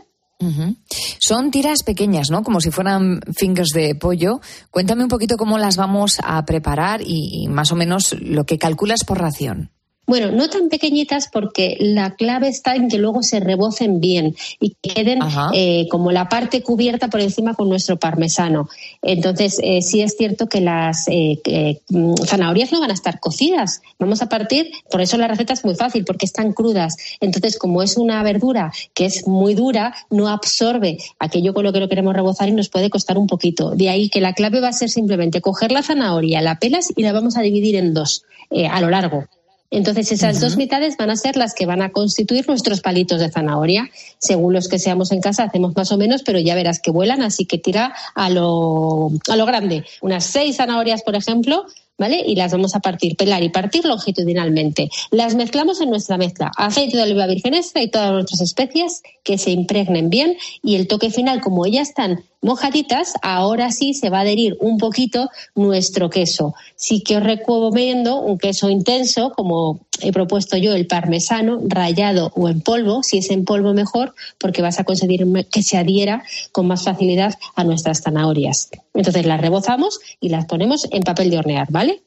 [1.20, 2.43] Son tiras pequeñas, ¿no?
[2.43, 4.40] Como si fueran fingers de pollo.
[4.70, 9.05] Cuéntame un poquito cómo las vamos a preparar y más o menos lo que calculas
[9.05, 9.70] por ración.
[10.12, 14.76] Bueno, no tan pequeñitas porque la clave está en que luego se rebocen bien y
[14.82, 15.20] queden
[15.54, 18.68] eh, como la parte cubierta por encima con nuestro parmesano.
[19.00, 23.80] Entonces, eh, sí es cierto que las eh, mm, zanahorias no van a estar cocidas.
[23.98, 26.94] Vamos a partir, por eso la receta es muy fácil, porque están crudas.
[27.22, 31.80] Entonces, como es una verdura que es muy dura, no absorbe aquello con lo que
[31.80, 33.70] lo queremos rebozar y nos puede costar un poquito.
[33.70, 37.02] De ahí que la clave va a ser simplemente coger la zanahoria, la pelas y
[37.02, 39.24] la vamos a dividir en dos eh, a lo largo.
[39.72, 43.30] Entonces, esas dos mitades van a ser las que van a constituir nuestros palitos de
[43.30, 43.90] zanahoria.
[44.18, 47.22] Según los que seamos en casa, hacemos más o menos, pero ya verás que vuelan,
[47.22, 49.84] así que tira a lo, a lo grande.
[50.02, 51.64] Unas seis zanahorias, por ejemplo,
[51.96, 52.22] ¿vale?
[52.26, 54.90] Y las vamos a partir, pelar y partir longitudinalmente.
[55.10, 56.52] Las mezclamos en nuestra mezcla.
[56.58, 60.36] Aceite de oliva virgen extra y todas nuestras especias que se impregnen bien.
[60.62, 64.76] Y el toque final, como ellas están mojaditas, ahora sí se va a adherir un
[64.76, 66.55] poquito nuestro queso.
[66.76, 72.49] Sí que os recomiendo un queso intenso, como he propuesto yo, el parmesano, rallado o
[72.49, 76.66] en polvo, si es en polvo mejor, porque vas a conseguir que se adhiera con
[76.66, 78.70] más facilidad a nuestras zanahorias.
[78.93, 82.03] Entonces las rebozamos y las ponemos en papel de hornear, ¿vale?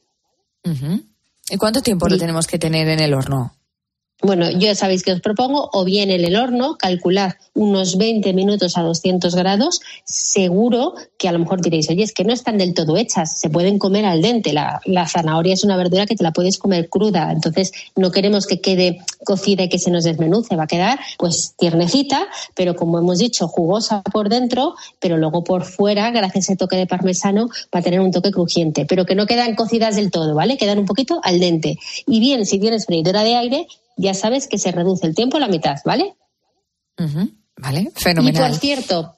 [1.48, 3.55] ¿Y cuánto tiempo lo tenemos que tener en el horno?
[4.22, 8.32] Bueno, yo ya sabéis que os propongo o bien en el horno, calculad unos 20
[8.32, 12.56] minutos a 200 grados, seguro que a lo mejor diréis, oye, es que no están
[12.56, 16.16] del todo hechas, se pueden comer al dente, la, la zanahoria es una verdura que
[16.16, 20.04] te la puedes comer cruda, entonces no queremos que quede cocida y que se nos
[20.04, 25.44] desmenuce, va a quedar pues tiernecita, pero como hemos dicho, jugosa por dentro, pero luego
[25.44, 29.04] por fuera, gracias a ese toque de parmesano, va a tener un toque crujiente, pero
[29.04, 30.56] que no quedan cocidas del todo, ¿vale?
[30.56, 31.78] Quedan un poquito al dente.
[32.06, 33.66] Y bien, si tienes freidora de aire,
[33.96, 36.16] ya sabes que se reduce el tiempo a la mitad, ¿vale?
[36.98, 37.30] Ujú.
[37.58, 38.50] Vale, Y fenomenal.
[38.50, 39.14] por cierto,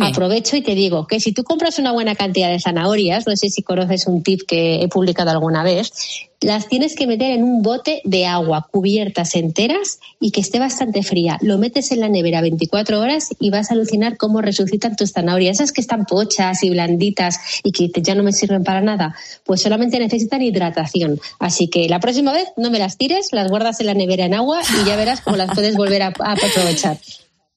[0.00, 3.50] aprovecho y te digo que si tú compras una buena cantidad de zanahorias, no sé
[3.50, 5.92] si conoces un tip que he publicado alguna vez,
[6.40, 11.02] las tienes que meter en un bote de agua cubiertas enteras y que esté bastante
[11.02, 11.38] fría.
[11.40, 15.56] Lo metes en la nevera 24 horas y vas a alucinar cómo resucitan tus zanahorias.
[15.56, 19.14] Esas que están pochas y blanditas y que ya no me sirven para nada,
[19.44, 21.20] pues solamente necesitan hidratación.
[21.38, 24.34] Así que la próxima vez no me las tires, las guardas en la nevera en
[24.34, 26.98] agua y ya verás cómo las puedes volver a, a aprovechar.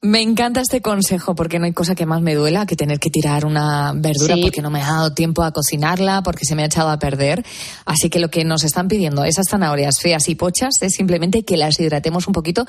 [0.02, 3.10] Me encanta este consejo porque no hay cosa que más me duela que tener que
[3.10, 4.42] tirar una verdura Sí.
[4.44, 7.46] porque no me ha dado tiempo a cocinarla, porque se me ha echado a perder.
[7.86, 11.58] Así que lo que nos están pidiendo esas zanahorias feas y pochas es simplemente que
[11.58, 12.66] las hidratemos un poquito.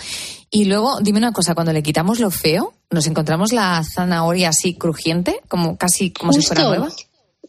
[0.50, 4.74] Y luego, dime una cosa, cuando le quitamos lo feo, nos encontramos la zanahoria así
[4.74, 6.88] crujiente, como casi como si fuera nueva.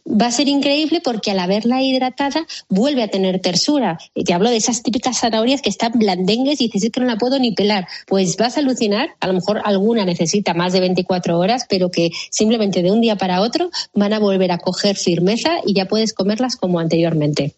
[0.04, 3.98] Va a ser increíble porque al haberla hidratada vuelve a tener tersura.
[4.14, 7.16] Te hablo de esas típicas zanahorias que están blandengues y dices "Es que no la
[7.16, 7.86] puedo ni pelar.
[8.08, 12.10] Pues vas a alucinar, a lo mejor alguna necesita más de 24 horas, pero que
[12.30, 16.12] simplemente de un día para otro van a volver a coger firmeza y ya puedes
[16.12, 17.54] comerlas como anteriormente.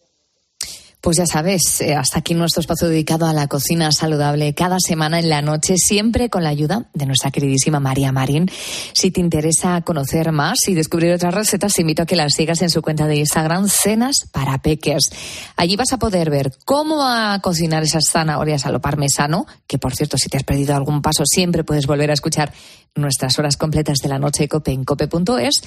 [1.04, 5.18] Pues ya sabes, eh, hasta aquí nuestro espacio dedicado a la cocina saludable cada semana
[5.18, 8.50] en la noche, siempre con la ayuda de nuestra queridísima María Marín.
[8.94, 12.62] Si te interesa conocer más y descubrir otras recetas, te invito a que las sigas
[12.62, 15.10] en su cuenta de Instagram, Cenas para Peques.
[15.56, 19.94] Allí vas a poder ver cómo a cocinar esas zanahorias a lo parmesano, que por
[19.94, 22.50] cierto, si te has perdido algún paso, siempre puedes volver a escuchar
[22.94, 25.60] nuestras horas completas de la noche cope en cope.es.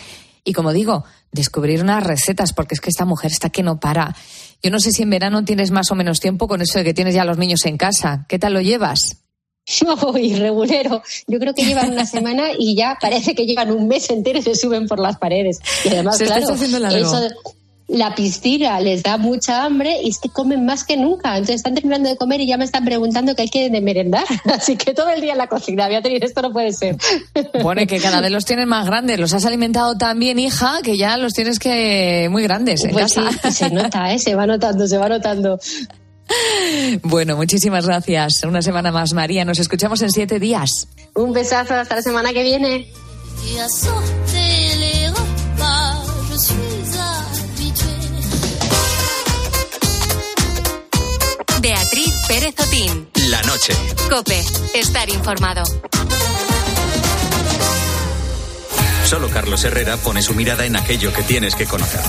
[0.48, 4.16] Y como digo, descubrir unas recetas, porque es que esta mujer está que no para.
[4.64, 6.94] Yo no sé si en verano tienes más o menos tiempo con eso de que
[6.94, 8.26] tienes ya los niños en casa.
[8.30, 9.18] ¿Qué tal lo llevas?
[10.22, 11.04] y regulero.
[11.28, 14.42] Yo creo que llevan una semana y ya parece que llevan un mes entero y
[14.42, 15.60] se suben por las paredes.
[15.84, 16.98] Y además, Se está claro, haciendo largo.
[16.98, 17.36] eso
[17.88, 21.32] la piscina les da mucha hambre y es que comen más que nunca.
[21.38, 24.26] Entonces están terminando de comer y ya me están preguntando qué hay que de merendar.
[24.54, 25.88] Así que todo el día en la cocina.
[25.88, 26.98] Beatriz, esto no puede ser.
[27.64, 29.20] Bueno, y que cada vez los tienes más grandes.
[29.20, 33.14] Los has alimentado tan bien, hija, que ya los tienes que muy grandes en Pues
[33.14, 33.52] sí, casa.
[33.52, 34.20] se nota, ¿eh?
[34.20, 35.60] se va notando, se va notando.
[37.04, 38.44] Bueno, muchísimas gracias.
[38.44, 39.46] Una semana más, María.
[39.46, 40.90] Nos escuchamos en siete días.
[41.16, 42.86] Un besazo, hasta la semana que viene.
[52.28, 53.08] Pérez Otín.
[53.30, 53.74] La noche.
[54.10, 55.64] Cope, estar informado.
[59.06, 62.02] Solo Carlos Herrera pone su mirada en aquello que tienes que conocer.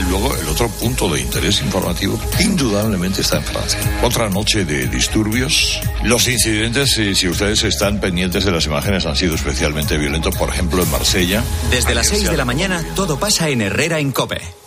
[0.00, 4.00] Y luego el otro punto de interés informativo indudablemente está en Francia.
[4.02, 5.80] Otra noche de disturbios.
[6.02, 10.48] Los incidentes, si, si ustedes están pendientes de las imágenes, han sido especialmente violentos, por
[10.48, 11.44] ejemplo, en Marsella.
[11.70, 14.59] Desde las 6 de la mañana todo pasa en Herrera en Cope.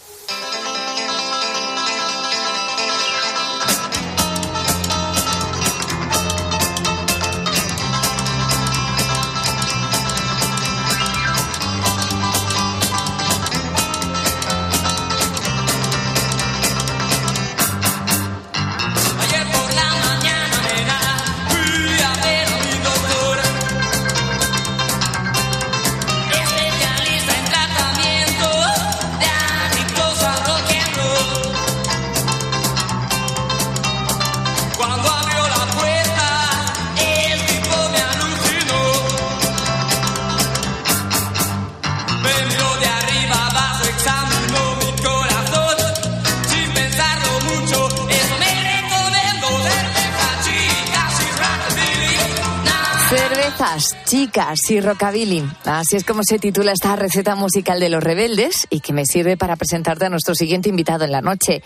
[54.70, 55.44] Y rockabilly.
[55.66, 59.38] Así es como se titula esta receta musical de los rebeldes y que me sirve
[59.38, 61.64] para presentarte a nuestro siguiente invitado en la noche.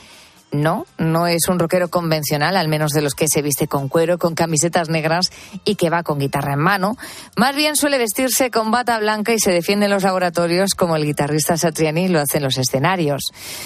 [0.51, 4.17] No, no es un rockero convencional, al menos de los que se viste con cuero,
[4.17, 5.29] con camisetas negras
[5.65, 6.95] y que va con guitarra en mano.
[7.35, 11.03] Más bien suele vestirse con bata blanca y se defiende en los laboratorios como el
[11.03, 13.23] guitarrista Satriani lo hace en los escenarios.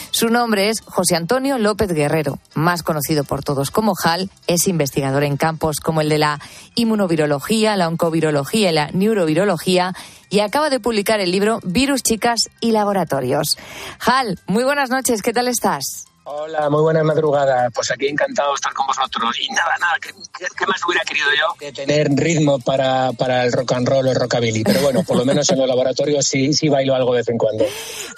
[0.10, 5.24] Su nombre es José Antonio López Guerrero, más conocido por todos como HAL, es investigador
[5.24, 6.40] en campos como el de la
[6.74, 9.94] inmunovirología, la oncovirología y la neurovirología
[10.32, 13.60] y acaba de publicar el libro Virus, Chicas y Laboratorios.
[14.00, 16.11] HAL, muy buenas noches, ¿qué tal estás?
[16.24, 17.70] Hola, muy buena madrugada.
[17.72, 19.36] Pues aquí encantado de estar con vosotros.
[19.40, 23.52] Y nada, nada, ¿qué, qué- más hubiera querido yo que tener ritmo para, para el
[23.52, 24.64] rock and roll o el rockabilly?
[24.64, 27.38] Pero bueno, por lo menos en los laboratorios sí, sí bailo algo de vez en
[27.40, 27.66] cuando.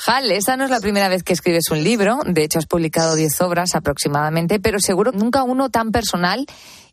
[0.05, 3.15] Hal, esta no es la primera vez que escribes un libro, de hecho has publicado
[3.15, 6.45] 10 obras aproximadamente, pero seguro nunca uno tan personal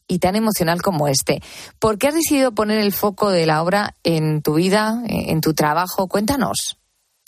[0.06, 1.42] y tan emocional como este.
[1.80, 5.54] ¿Por qué has decidido poner el foco de la obra en tu vida, en tu
[5.54, 6.06] trabajo?
[6.08, 6.76] Cuéntanos.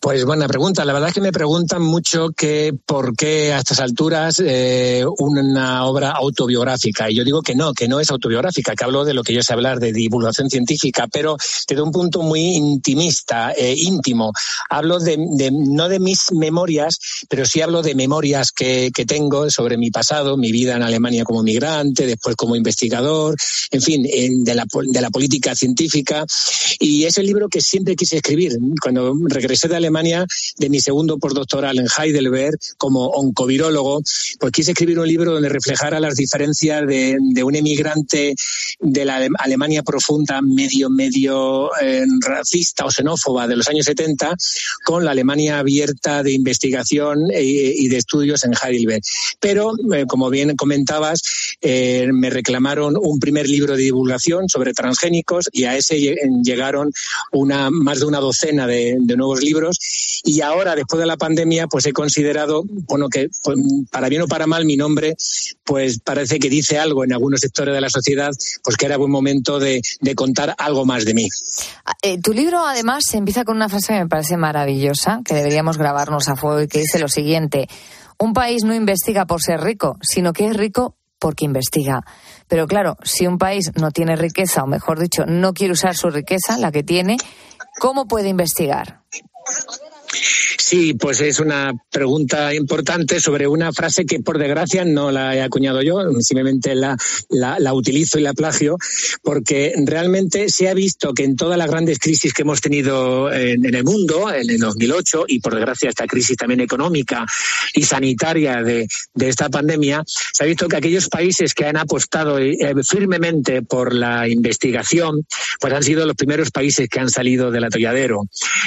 [0.03, 0.85] Pues buena pregunta.
[0.85, 5.85] La verdad es que me preguntan mucho que por qué a estas alturas eh, una
[5.87, 7.09] obra autobiográfica.
[7.09, 9.43] Y yo digo que no, que no es autobiográfica, que hablo de lo que yo
[9.45, 11.37] sé hablar, de divulgación científica, pero
[11.69, 14.33] desde un punto muy intimista, eh, íntimo.
[14.69, 16.99] Hablo de, de- no de mis memorias,
[17.29, 21.23] pero sí hablo de memorias que, que tengo sobre mi pasado, mi vida en Alemania
[21.23, 23.37] como migrante, después como investigador,
[23.71, 26.27] en fin, en- de, la, de la política científica.
[26.81, 28.59] Y es el libro que siempre quise escribir.
[28.83, 34.03] Cuando regresé de Alemania, de mi segundo postdoctoral en Heidelberg, como oncovirólogo,
[34.41, 38.35] pues quise escribir un libro donde reflejara las diferencias de, un emigrante
[38.81, 44.35] de la Ale- Alemania profunda, medio, medio eh, racista o xenófoba de los años 70,
[44.85, 49.03] con la Alemania abierta de investigación e- y de estudios en Heidelberg.
[49.41, 51.21] Pero, eh, como bien comentabas,
[51.61, 56.93] eh, me reclamaron un primer libro de divulgación sobre transgénicos y a ese lle- llegaron
[57.33, 59.79] una, más de una docena de nuevos libros.
[60.25, 63.59] Y ahora, después de la pandemia, pues he considerado, bueno, que pues,
[63.91, 65.17] para bien o para mal, mi nombre,
[65.65, 68.31] pues parece que dice algo en algunos sectores de la sociedad,
[68.63, 69.81] pues que era buen momento de,
[70.15, 71.27] contar algo más de mí.
[71.85, 75.79] Ah, eh, tu libro, además, empieza con una frase que me parece maravillosa, que deberíamos
[75.79, 77.67] grabarnos a fuego y que dice lo siguiente.
[78.19, 82.03] Un país no investiga por ser rico, sino que es rico porque investiga.
[82.49, 86.11] Pero claro, si un país no tiene riqueza, o mejor dicho, no quiere usar su
[86.11, 87.17] riqueza, la que tiene,
[87.81, 89.03] ¿cómo puede investigar?
[90.73, 95.43] Sí, pues es una pregunta importante sobre una frase que por desgracia no la he
[95.43, 96.97] acuñado yo, simplemente la,
[97.75, 98.79] utilizo y la plagio,
[99.23, 103.63] porque realmente se ha visto que en todas las grandes crisis que hemos tenido en,
[103.67, 107.27] el mundo, en el 2008, y por desgracia esta crisis también económica
[107.75, 112.39] y sanitaria de, de esta pandemia, se ha visto que aquellos países que han apostado
[112.39, 115.27] eh, firmemente por la investigación,
[115.61, 118.23] pues han sido los primeros países que han salido del atolladero.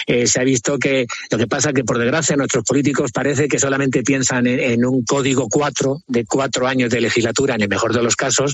[0.05, 3.59] Eh, se ha visto que lo que pasa que por desgracia nuestros políticos parece que
[3.59, 8.03] solamente piensan en, un código cuatro de cuatro años de legislatura en el mejor de
[8.03, 8.53] los casos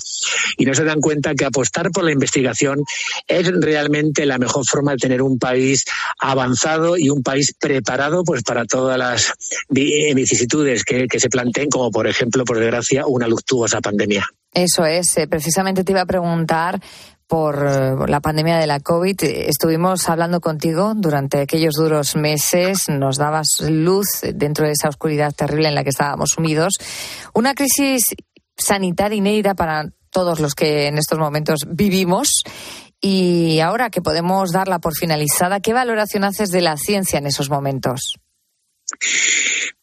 [0.57, 2.83] y no se dan cuenta que apostar por la investigación
[3.27, 5.85] es realmente la mejor forma de tener un país
[6.19, 9.33] avanzado y un país preparado pues para todas las
[9.69, 14.25] vi- vicisitudes que, que se planteen como por ejemplo por desgracia una luctuosa pandemia.
[14.53, 16.81] Eso es, eh, precisamente te iba a preguntar
[17.31, 19.23] por eh, la pandemia de la COVID.
[19.23, 25.69] Estuvimos hablando contigo durante aquellos duros meses, nos dabas luz dentro de esa oscuridad terrible
[25.69, 26.73] en la que estábamos sumidos.
[27.33, 28.03] Una crisis
[28.57, 32.43] sanitaria inédita para todos los que en estos momentos vivimos
[32.99, 37.49] Y ahora que podemos darla por finalizada, ¿qué valoración haces de la ciencia en esos
[37.49, 38.19] momentos?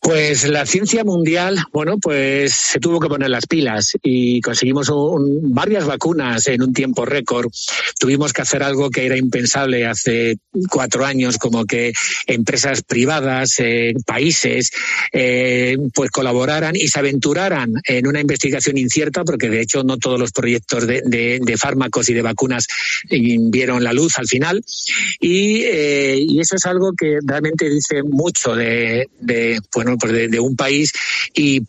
[0.01, 5.53] Pues la ciencia mundial, bueno, pues se tuvo que poner las pilas y conseguimos un,
[5.53, 7.51] varias vacunas en un tiempo récord.
[7.99, 10.39] Tuvimos que hacer algo que era impensable hace
[10.71, 11.93] cuatro años, como que
[12.27, 14.71] empresas privadas, eh, países,
[15.13, 20.19] eh, pues colaboraran y se aventuraran en una investigación incierta, porque de hecho no todos
[20.19, 22.69] los proyectos de, de, fármacos y de vacunas
[23.11, 24.65] vieron la luz al final.
[25.21, 29.09] Y, eh, eso es algo que realmente dice mucho de,
[29.99, 30.93] pues de, un país
[31.35, 31.63] y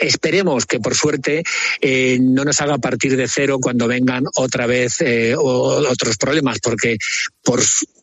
[0.00, 1.42] esperemos que por suerte
[1.80, 6.96] eh, no nos haga partir de cero cuando vengan otra vez eh, otros problemas porque
[7.42, 7.60] por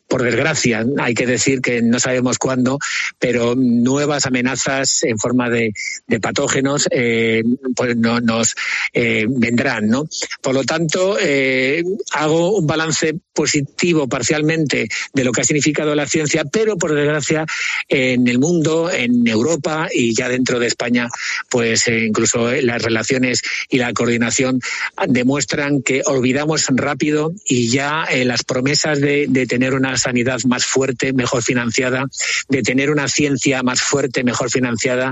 [0.08, 2.80] por desgracia, hay que decir que no sabemos cuándo,
[3.20, 5.74] pero nuevas amenazas en forma de,
[6.22, 7.44] patógenos eh,
[7.76, 8.56] pues no, nos
[8.94, 10.06] eh, vendrán, ¿no?
[10.42, 11.84] Por lo tanto, eh,
[12.14, 17.46] hago un balance positivo parcialmente de lo que ha significado la ciencia, pero por desgracia
[17.88, 21.08] en el mundo, en Europa y ya dentro de España,
[21.50, 24.60] pues eh, incluso las relaciones y la coordinación
[25.08, 31.14] demuestran que olvidamos rápido y ya eh, las promesas de tener una sanidad más fuerte,
[31.14, 32.06] mejor financiada,
[32.50, 35.12] de tener una ciencia más fuerte, mejor financiada,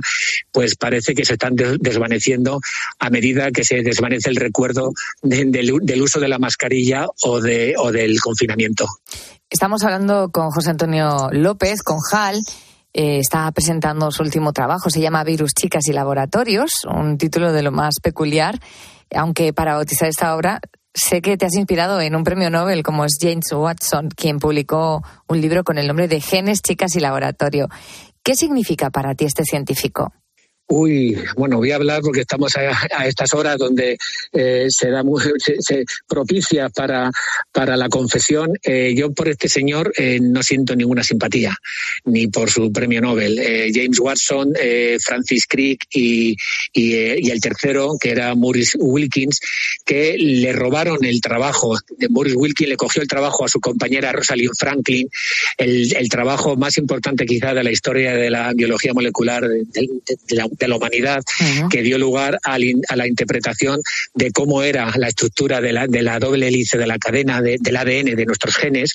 [0.51, 2.59] pues parece que se están desvaneciendo
[2.99, 7.75] a medida que se desvanece el recuerdo de, del, uso de la mascarilla o, de,
[7.77, 8.87] o del confinamiento.
[9.49, 12.41] Estamos hablando con José Antonio López, con HAL.
[12.93, 17.61] Eh, está presentando su último trabajo, se llama Virus, Chicas y Laboratorios, un título de
[17.61, 18.57] lo más peculiar,
[19.13, 20.61] aunque para bautizar esta obra
[20.95, 25.03] sé que te has inspirado en un premio Nobel como es James Watson, quien publicó
[25.27, 27.67] un libro con el nombre de Genes, Chicas y Laboratorio.
[28.23, 30.13] ¿Qué significa para ti este científico?
[30.67, 33.97] Uy, bueno, voy a hablar porque estamos a, a estas horas donde
[34.33, 35.03] eh, se, da,
[35.37, 37.11] se, se, propicia para,
[37.51, 38.51] para la confesión.
[38.63, 41.55] Eh, yo por este señor eh, no siento ninguna simpatía,
[42.05, 43.37] ni por su premio Nobel.
[43.37, 46.35] Eh, James Watson, eh, Francis Crick y,
[46.73, 49.39] y, el tercero, que era Maurice Wilkins,
[49.85, 51.77] que le robaron el trabajo.
[52.09, 55.07] Maurice Wilkins le cogió el trabajo a su compañera Rosalind Franklin,
[55.57, 60.17] el, el trabajo más importante quizá de la historia de la biología molecular de, de,
[60.27, 61.69] de de la humanidad, uh -huh.
[61.69, 63.81] que dio lugar a, a, la interpretación
[64.13, 67.57] de cómo era la estructura de la, de la doble hélice de la cadena de,
[67.59, 68.91] del ADN de nuestros genes.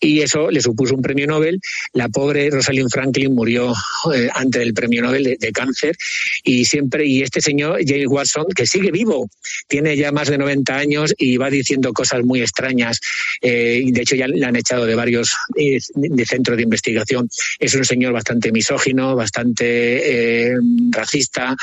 [0.00, 1.60] Y eso le supuso un premio Nobel.
[1.92, 3.72] La pobre Rosalind Franklin murió
[4.14, 5.96] eh, antes del premio Nobel de, de, cáncer.
[6.44, 9.28] Y siempre, y este señor, James Watson, que sigue vivo,
[9.66, 13.00] tiene ya más de 90 años y va diciendo cosas muy extrañas.
[13.40, 17.28] Eh, de hecho, ya le han echado de varios eh, de centros de investigación.
[17.58, 20.54] Es un señor bastante misógino, bastante
[20.90, 21.56] racista.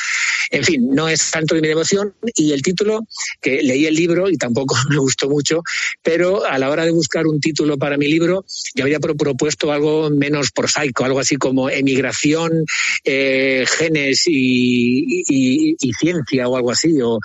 [0.52, 2.14] En fin, no es tanto de mi devoción.
[2.36, 3.08] Y el título,
[3.42, 5.64] que leí el libro y tampoco me gustó mucho,
[6.02, 10.10] pero a la hora de buscar un título para mi libro, yo había propuesto algo
[10.10, 12.66] menos prosaico, algo así como emigración,
[13.04, 17.00] eh, genes y, y, y, ciencia o algo así.
[17.04, 17.20] O,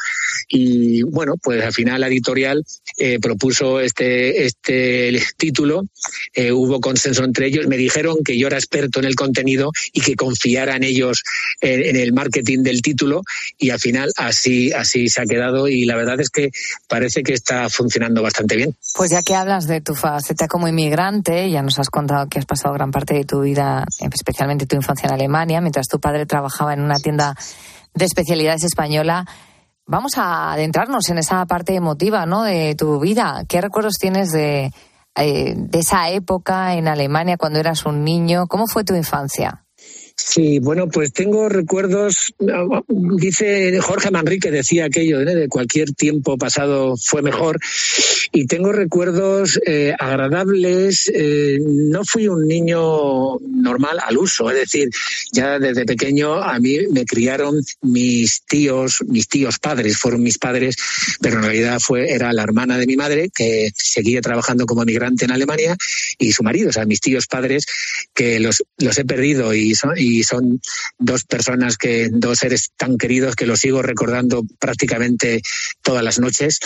[0.50, 2.62] y bueno, pues al final la editorial
[2.98, 5.86] eh, propuso este, este título,
[6.34, 10.02] eh, hubo consenso entre ellos, me dijeron que yo era experto en el contenido y
[10.02, 11.22] que confiara en ellos
[11.62, 13.22] en, en el marketing del título
[13.56, 16.50] y al final así, así se ha quedado y la verdad es que
[16.86, 18.76] parece que está funcionando bastante bien.
[18.94, 22.44] Pues ya que hablas de tu faceta como inmigrante, ya nos has contado que has
[22.44, 26.74] pasado gran parte de tu vida, especialmente tu infancia en Alemania, mientras tu padre trabajaba
[26.74, 27.36] en una tienda
[27.94, 29.24] de especialidades española.
[29.86, 32.42] Vamos a adentrarnos en esa parte emotiva, ¿no?
[32.42, 33.44] De tu vida.
[33.48, 34.72] ¿Qué recuerdos tienes de,
[35.14, 38.48] eh, de esa época en Alemania cuando eras un niño?
[38.48, 39.64] ¿Cómo fue tu infancia?
[40.26, 42.34] Sí, bueno, pues tengo recuerdos,
[42.88, 45.34] dice Jorge Manrique, decía aquello, ¿eh?
[45.34, 47.58] de cualquier tiempo pasado fue mejor,
[48.30, 54.90] y tengo recuerdos eh, agradables, eh, no fui un niño normal al uso, es decir,
[55.32, 60.76] ya desde pequeño a mí me criaron mis tíos, mis tíos padres, fueron mis padres,
[61.20, 65.24] pero en realidad fue, era la hermana de mi madre, que seguía trabajando como migrante
[65.24, 65.76] en Alemania,
[66.18, 67.64] y su marido, o sea, mis tíos padres,
[68.14, 70.60] que los, los he perdido y son, y son
[70.98, 75.42] dos personas que, dos seres tan queridos que los sigo recordando prácticamente
[75.82, 76.58] todas las noches.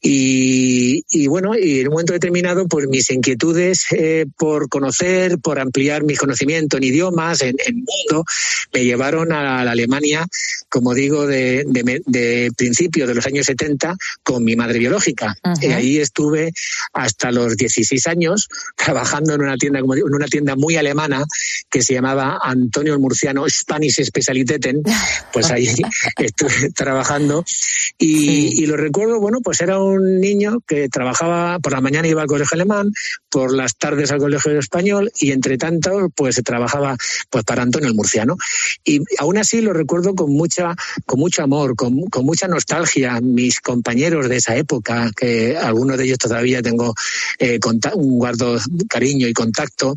[0.00, 5.58] Y, y bueno, y en un momento determinado, pues mis inquietudes eh, por conocer, por
[5.58, 8.24] ampliar mi conocimiento en idiomas, en, en mundo,
[8.72, 10.26] me llevaron a la Alemania,
[10.68, 15.34] como digo, de, de, de principios de los años 70 con mi madre biológica.
[15.44, 15.68] Uh -huh.
[15.68, 16.52] Y ahí estuve
[16.92, 21.24] hasta los 16 años trabajando en una tienda, en una tienda muy alemana
[21.70, 24.82] que se llamaba Antonio Antonio el Murciano, Spanish Specialiteten,
[25.32, 25.68] pues ahí
[26.18, 27.42] estuve trabajando.
[27.98, 32.20] Y, y lo recuerdo, bueno, pues era un niño que trabajaba, por la mañana iba
[32.20, 32.92] al colegio alemán,
[33.30, 36.96] por las tardes al colegio español y entre tanto, pues trabajaba
[37.30, 38.36] pues para Antonio el Murciano.
[38.84, 40.74] Y aún así lo recuerdo con mucha,
[41.06, 43.20] con mucho amor, con, con mucha nostalgia.
[43.22, 46.94] Mis compañeros de esa época, que algunos de ellos todavía tengo
[47.38, 47.58] eh,
[47.94, 48.58] un guardo
[48.88, 49.96] cariño y contacto.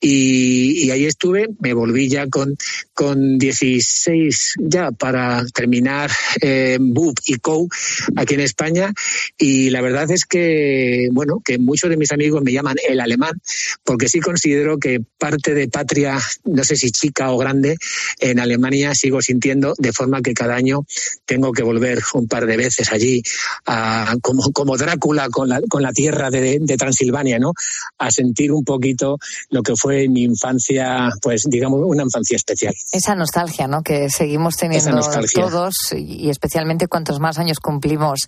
[0.00, 2.56] Y, y ahí estuve, me volví ya con,
[2.92, 6.10] con 16 ya para terminar
[6.40, 7.68] eh, BUP y COU
[8.16, 8.92] aquí en España.
[9.38, 13.40] Y la verdad es que, bueno, que muchos de mis amigos me llaman el alemán,
[13.84, 17.76] porque sí considero que parte de patria, no sé si chica o grande,
[18.20, 20.86] en Alemania sigo sintiendo, de forma que cada año
[21.24, 23.22] tengo que volver un par de veces allí,
[23.66, 27.52] a- como, como Drácula con la, con la tierra de, de Transilvania, ¿no?
[27.98, 29.18] A sentir un poquito
[29.50, 32.74] lo que fue mi infancia, pues digamos, una infancia especial.
[32.92, 33.82] Esa nostalgia, ¿no?
[33.82, 35.00] Que seguimos teniendo
[35.34, 38.20] todos y especialmente cuantos más años cumplimos.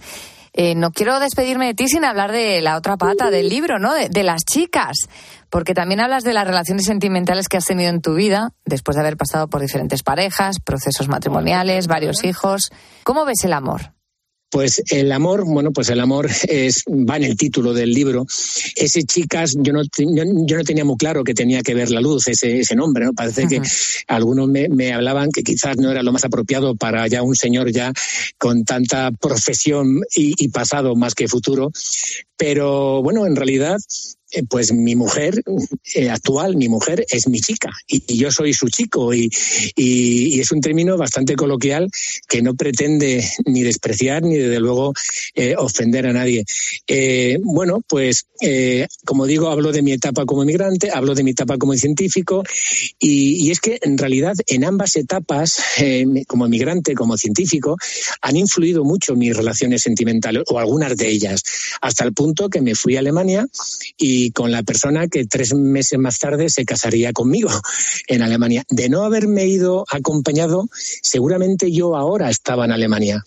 [0.59, 3.93] Eh, no quiero despedirme de ti sin hablar de la otra pata del libro, ¿no?
[3.93, 4.97] De, de las chicas,
[5.51, 9.03] porque también hablas de las relaciones sentimentales que has tenido en tu vida después de
[9.03, 12.70] haber pasado por diferentes parejas, procesos matrimoniales, varios hijos.
[13.05, 13.95] ¿Cómo ves el amor?
[14.49, 18.26] Pues el amor, bueno, pues el amor es, va en el título del libro.
[18.76, 22.01] Ese chicas, yo no, yo, yo no tenía muy claro que tenía que ver la
[22.01, 23.12] luz, ese, ese nombre, ¿no?
[23.12, 23.61] Parece que
[24.07, 27.72] algunos me, me hablaban que quizás no era lo más apropiado para ya un señor
[27.72, 27.92] ya
[28.38, 31.72] con tanta profesión y, y pasado más que futuro.
[32.36, 33.76] Pero bueno, en realidad
[34.48, 35.42] pues mi mujer
[35.94, 39.30] eh, actual, mi mujer es mi chica y, yo soy su chico y,
[39.74, 41.90] y- es un término bastante coloquial
[42.28, 44.92] que no pretende ni despreciar ni desde luego
[45.34, 46.44] eh, ofender a nadie.
[46.86, 51.30] Eh, bueno, pues eh, como digo, hablo de mi etapa como migrante, hablo de mi
[51.30, 52.42] etapa como científico
[52.98, 57.76] y, es que en realidad en ambas etapas, eh, como migrante, como científico,
[58.20, 61.42] han influido mucho mis relaciones sentimentales o algunas de ellas,
[61.80, 63.46] hasta el punto que me fui a Alemania
[63.96, 67.50] y con la persona que tres meses más tarde se casaría conmigo
[68.08, 68.64] en Alemania.
[68.68, 70.68] De no haberme ido acompañado,
[71.02, 73.22] seguramente yo ahora estaba en Alemania.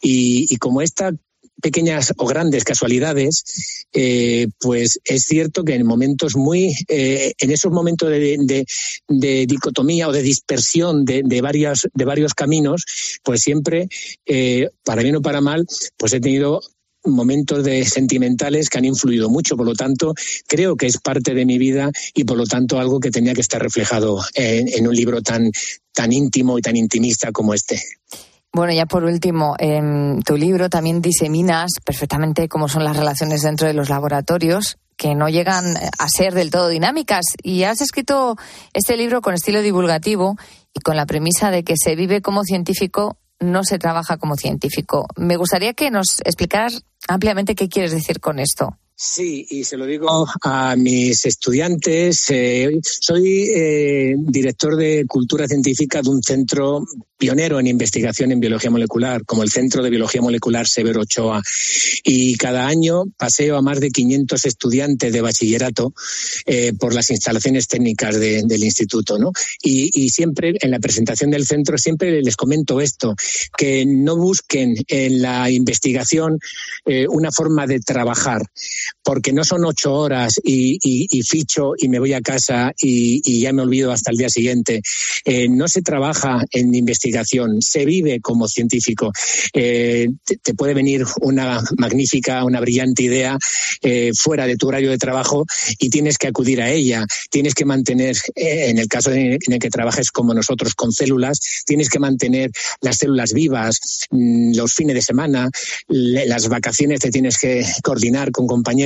[0.00, 1.12] Y, y como esta
[1.60, 7.70] pequeñas o grandes casualidades, eh, pues es cierto que en momentos muy, eh, en esos
[7.70, 8.66] momentos de, de-
[9.08, 12.84] de dicotomía o de dispersión de, de varias, de varios caminos,
[13.22, 13.88] pues siempre,
[14.26, 15.64] eh, para bien o para mal,
[15.96, 16.60] pues he tenido
[17.04, 20.14] momentos de sentimentales que han influido mucho, por lo tanto,
[20.46, 23.40] creo que es parte de mi vida y por lo tanto algo que tenía que
[23.40, 25.50] estar reflejado en, en un libro tan,
[25.92, 27.82] tan íntimo y tan intimista como este.
[28.54, 33.66] Bueno, ya por último, en tu libro también diseminas perfectamente cómo son las relaciones dentro
[33.66, 37.24] de los laboratorios que no llegan a ser del todo dinámicas.
[37.42, 38.36] Y has escrito
[38.74, 40.36] este libro con estilo divulgativo
[40.74, 45.06] y con la premisa de que se vive como científico, no se trabaja como científico.
[45.16, 48.78] Me gustaría que nos explicaras ampliamente qué quieres decir con esto.
[49.04, 52.24] Sí, y se lo digo a mis estudiantes.
[52.30, 56.84] eh, soy eh, director de cultura científica de un centro
[57.18, 61.42] pionero en investigación en biología molecular, como el Centro de Biología Molecular Severo Ochoa.
[62.04, 65.92] Y cada año paseo a más de 500 estudiantes de bachillerato
[66.46, 69.18] eh, por las instalaciones técnicas de- del instituto.
[69.18, 69.32] ¿no?
[69.62, 73.14] Y, y siempre en la presentación del centro siempre les comento esto,
[73.56, 76.38] que no busquen en la investigación
[76.86, 78.42] eh, una forma de trabajar,
[79.02, 80.78] porque no son ocho horas y,
[81.22, 84.82] ficho y me voy a casa y, ya me olvido hasta el día siguiente.
[85.24, 89.12] Eh, no se trabaja en investigación, se vive como científico.
[89.52, 90.08] Eh,
[90.42, 93.38] te, puede venir una magnífica, una brillante idea
[93.82, 95.44] eh, fuera de tu horario de trabajo
[95.78, 97.06] y tienes que acudir a ella.
[97.30, 101.88] Tienes que mantener, en el caso en el que trabajes como nosotros con células, tienes
[101.88, 103.80] que mantener las células vivas,
[104.10, 105.50] mm, los fines de semana,
[105.88, 108.81] las vacaciones te tienes que coordinar con compañeros.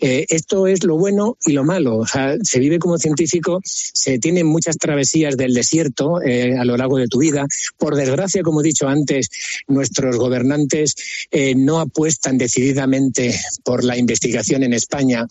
[0.00, 1.98] Eh, esto es lo bueno y lo malo.
[1.98, 6.76] O sea, se vive como científico, se tienen muchas travesías del desierto eh, a lo
[6.76, 7.46] largo de tu vida.
[7.76, 9.28] Por desgracia, como he dicho antes,
[9.66, 10.94] nuestros gobernantes
[11.30, 15.26] eh, no apuestan decididamente por la investigación en España,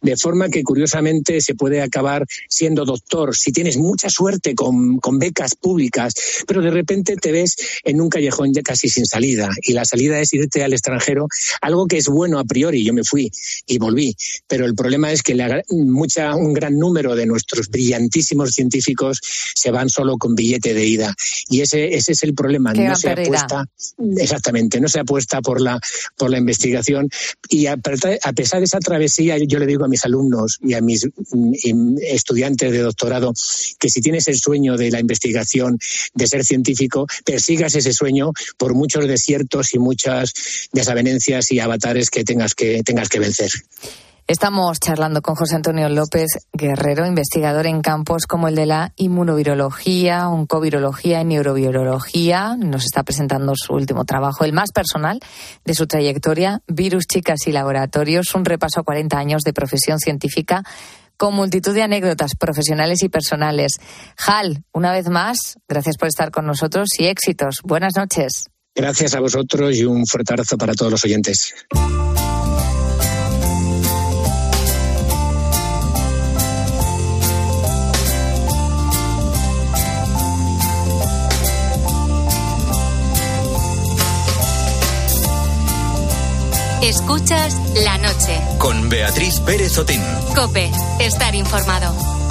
[0.00, 5.54] de forma que curiosamente se puede acabar siendo doctor si tienes mucha suerte con, becas
[5.54, 6.14] públicas,
[6.46, 10.32] pero de repente te ves en un callejón casi sin salida y la salida es
[10.32, 11.28] irte al extranjero,
[11.60, 12.84] algo que es bueno a priori.
[12.84, 13.30] Yo me fui
[13.66, 14.16] y volví.
[14.46, 19.20] Pero el problema es que la, mucha, un gran número de nuestros brillantísimos científicos
[19.54, 21.14] se van solo con billete de ida.
[21.48, 22.72] Y ese, ese es el problema.
[22.72, 23.40] Qué no se pérdida.
[23.40, 23.64] apuesta,
[24.16, 25.80] exactamente, no se apuesta por la,
[26.16, 27.08] por la investigación.
[27.48, 30.80] Y a, a pesar de esa travesía, yo le digo a mis alumnos y a
[30.80, 31.06] mis
[32.02, 33.32] estudiantes de doctorado
[33.78, 35.78] que si tienes el sueño de la investigación,
[36.14, 40.32] de ser científico, persigas ese sueño por muchos desiertos y muchas
[40.72, 43.50] desavenencias y avatares que tengas que, tengas que vencer.
[44.28, 50.28] Estamos charlando con José Antonio López Guerrero, investigador en campos como el de la inmunovirología,
[50.28, 52.56] oncovirología y neurovirología.
[52.56, 55.18] Nos está presentando su último trabajo, el más personal
[55.64, 60.62] de su trayectoria, Virus, Chicas y Laboratorios, un repaso a 40 años de profesión científica
[61.16, 63.72] con multitud de anécdotas profesionales y personales.
[64.26, 67.56] Hal, una vez más, gracias por estar con nosotros y éxitos.
[67.64, 68.44] Buenas noches.
[68.74, 71.54] Gracias a vosotros y un fuerte abrazo para todos los oyentes.
[86.82, 88.40] Escuchas la noche.
[88.58, 90.02] Con Beatriz Pérez Otín.
[90.34, 90.68] Cope,
[90.98, 92.21] estar informado.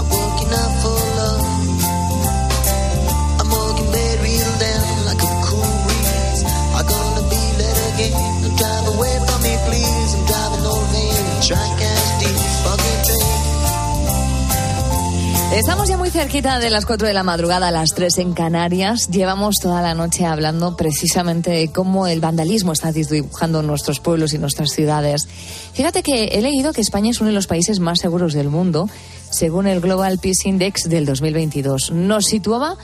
[15.54, 19.10] Estamos ya muy cerquita de las 4 de la madrugada, a las 3 en Canarias.
[19.10, 24.38] Llevamos toda la noche hablando precisamente de cómo el vandalismo está dibujando nuestros pueblos y
[24.38, 25.28] nuestras ciudades.
[25.74, 28.90] Fíjate que he leído que España es uno de los países más seguros del mundo,
[29.30, 31.92] según el Global Peace Index del 2022.
[31.92, 32.78] Nos situaba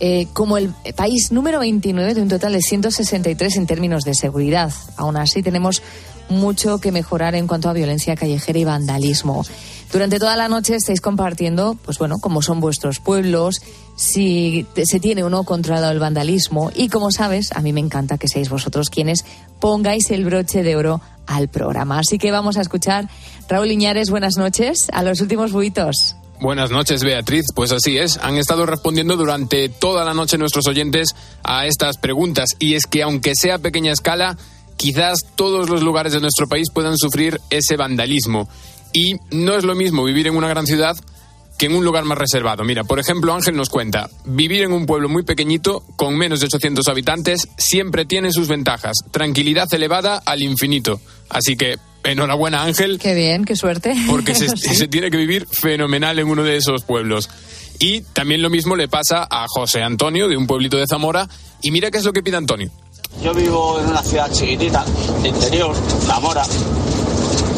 [0.00, 4.72] eh, como el país número 29 de un total de 163 en términos de seguridad.
[4.96, 5.82] Aún así, tenemos
[6.30, 9.44] mucho que mejorar en cuanto a violencia callejera y vandalismo.
[9.92, 13.60] Durante toda la noche estáis compartiendo, pues bueno, cómo son vuestros pueblos,
[13.96, 18.18] si se tiene o no controlado el vandalismo y como sabes, a mí me encanta
[18.18, 19.24] que seáis vosotros quienes
[19.60, 21.98] pongáis el broche de oro al programa.
[21.98, 23.08] Así que vamos a escuchar
[23.48, 26.16] Raúl Iñares, buenas noches, a los últimos buitos.
[26.40, 27.46] Buenas noches, Beatriz.
[27.54, 28.18] Pues así es.
[28.22, 32.50] Han estado respondiendo durante toda la noche nuestros oyentes a estas preguntas.
[32.58, 34.36] Y es que, aunque sea a pequeña escala,
[34.76, 38.48] quizás todos los lugares de nuestro país puedan sufrir ese vandalismo.
[38.98, 40.96] Y no es lo mismo vivir en una gran ciudad
[41.58, 42.64] que en un lugar más reservado.
[42.64, 46.46] Mira, por ejemplo, Ángel nos cuenta, vivir en un pueblo muy pequeñito, con menos de
[46.46, 48.96] 800 habitantes, siempre tiene sus ventajas.
[49.10, 50.98] Tranquilidad elevada al infinito.
[51.28, 52.98] Así que, enhorabuena, Ángel.
[52.98, 53.94] Qué bien, qué suerte.
[54.08, 54.74] Porque se, Sí.
[54.74, 57.28] se tiene que vivir fenomenal en uno de esos pueblos.
[57.78, 61.28] Y también lo mismo le pasa a José Antonio, de un pueblito de Zamora.
[61.62, 62.70] Y mira qué es lo que pide Antonio.
[63.22, 64.84] Yo vivo en una ciudad chiquitita,
[65.22, 65.74] de interior,
[66.06, 66.44] Zamora,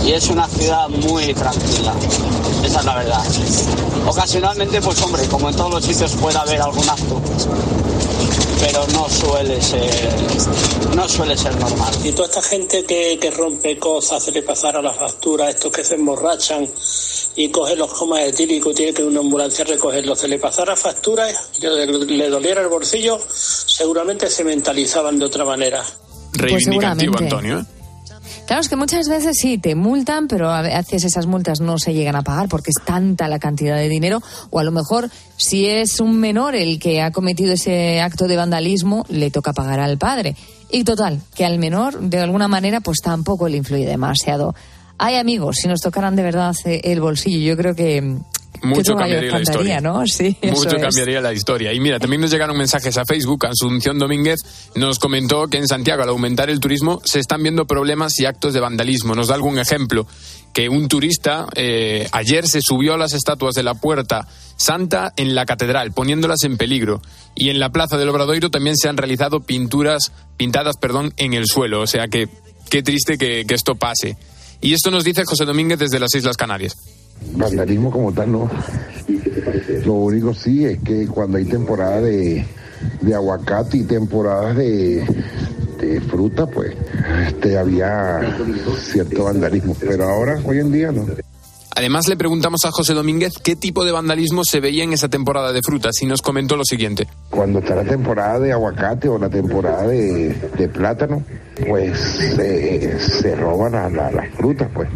[0.05, 1.95] y es una ciudad muy tranquila.
[2.65, 3.25] Esa es la verdad.
[4.07, 7.21] Ocasionalmente, pues hombre, como en todos los sitios puede haber algún acto,
[8.61, 10.15] pero no suele ser,
[10.95, 11.95] no suele ser normal.
[12.05, 15.85] Y toda esta gente que, que rompe cosas, hace pasar a la factura, estos que
[15.85, 16.67] se emborrachan
[17.37, 20.75] y cogen los comas etílicos, tiene que ir una ambulancia a recogerlos, se le pasara
[20.75, 25.85] factura y le, le doliera el bolsillo, seguramente se mentalizaban de otra manera.
[26.33, 27.35] Reivindicativo, seguramente.
[27.37, 27.78] Antonio.
[28.49, 31.93] Claro, es que muchas veces sí te multan, pero a veces esas multas no se
[31.93, 34.23] llegan a pagar porque es tanta la cantidad de dinero.
[34.49, 38.37] O a lo mejor, si es un menor el que ha cometido ese acto de
[38.37, 40.35] vandalismo, le toca pagar al padre.
[40.71, 44.55] Y total, que al menor, de alguna manera, pues tampoco le influye demasiado.
[44.97, 48.17] Hay amigos, si nos tocaran de verdad eh, el bolsillo, yo creo que.
[48.63, 49.81] Mucho cambiaría la historia.
[49.81, 50.07] ¿no?
[50.07, 50.83] Sí, eso Mucho es.
[50.83, 51.73] cambiaría la historia.
[51.73, 53.47] Y mira, también nos llegaron mensajes a Facebook.
[53.47, 54.41] Asunción Domínguez
[54.75, 58.55] nos comentó que en Santiago, al aumentar el turismo, se están viendo problemas y actos
[58.55, 59.15] de vandalismo.
[59.15, 60.07] Nos da algún ejemplo.
[60.53, 64.27] Que un turista eh, ayer se subió a las estatuas de la Puerta
[64.57, 67.01] Santa en la catedral, poniéndolas en peligro.
[67.37, 71.47] Y en la Plaza del Obradoiro también se han realizado pinturas, pintadas, perdón, en el
[71.47, 71.81] suelo.
[71.83, 72.29] O sea que
[72.71, 74.17] qué triste que, que esto pase.
[74.61, 76.75] Y esto nos dice José Domínguez desde las Islas Canarias.
[77.33, 78.51] Vandalismo como tal, no.
[79.85, 82.47] Lo único sí es que cuando hay temporada de,
[83.01, 85.05] de aguacate y temporadas de,
[85.81, 86.75] de fruta, pues
[87.27, 88.21] este, había
[88.79, 89.77] cierto vandalismo.
[89.81, 91.07] Pero ahora, hoy en día, no.
[91.77, 95.53] Además, le preguntamos a José Domínguez qué tipo de vandalismo se veía en esa temporada
[95.53, 97.07] de frutas y nos comentó lo siguiente.
[97.31, 101.23] Cuando está la temporada de aguacate o la temporada de, de plátano,
[101.69, 104.89] pues se, se roban a la- las frutas, pues.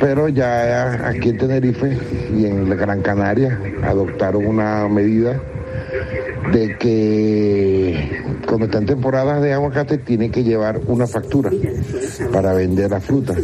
[0.00, 1.98] Pero ya aquí en Tenerife
[2.36, 5.40] y en la Gran Canaria adoptaron una medida
[6.52, 11.50] de que cuando está en temporadas de aguacate tiene que llevar una factura
[12.32, 13.34] para vender la fruta.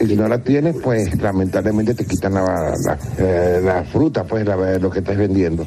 [0.00, 2.34] Y si no la tienes, pues lamentablemente te quitan
[3.18, 5.66] eh, la fruta, pues la- lo que estás vendiendo.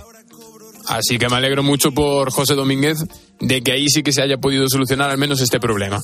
[0.88, 2.97] Así que me alegro mucho por José Domínguez
[3.41, 5.99] de que ahí sí que se haya podido solucionar al menos este problema.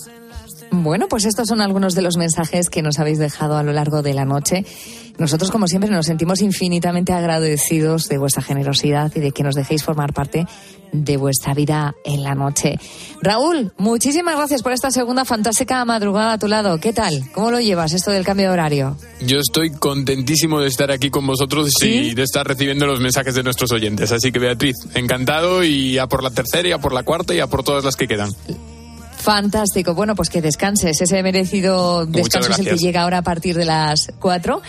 [0.81, 4.01] Bueno, pues estos son algunos de los mensajes que nos habéis dejado a lo largo
[4.01, 4.65] de la noche.
[5.19, 9.83] Nosotros, como siempre, nos sentimos infinitamente agradecidos de vuestra generosidad y de que nos dejéis
[9.83, 10.47] formar parte
[10.91, 12.79] de vuestra vida en la noche.
[13.21, 16.79] Raúl, muchísimas gracias por esta segunda fantástica madrugada a tu lado.
[16.79, 17.23] ¿Qué tal?
[17.33, 18.97] ¿Cómo lo llevas esto del cambio de horario?
[19.21, 23.43] Yo estoy contentísimo de estar aquí con vosotros y de estar recibiendo los mensajes de
[23.43, 24.11] nuestros oyentes.
[24.11, 27.41] Así que Beatriz, encantado y a por la tercera y a por la cuarta y
[27.41, 28.31] a por todas las que quedan.
[29.23, 29.93] Fantástico.
[29.93, 30.99] Bueno, pues que descanses.
[30.99, 34.61] Ese merecido descanso es el que llega ahora a partir de las 4.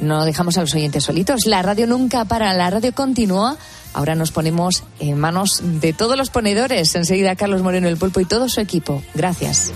[0.00, 1.46] No dejamos a los oyentes solitos.
[1.46, 3.56] La radio nunca para, la radio continúa.
[3.94, 6.92] Ahora nos ponemos en manos de todos los ponedores.
[6.96, 9.00] Enseguida Carlos Moreno, el pulpo y todo su equipo.
[9.14, 9.72] Gracias.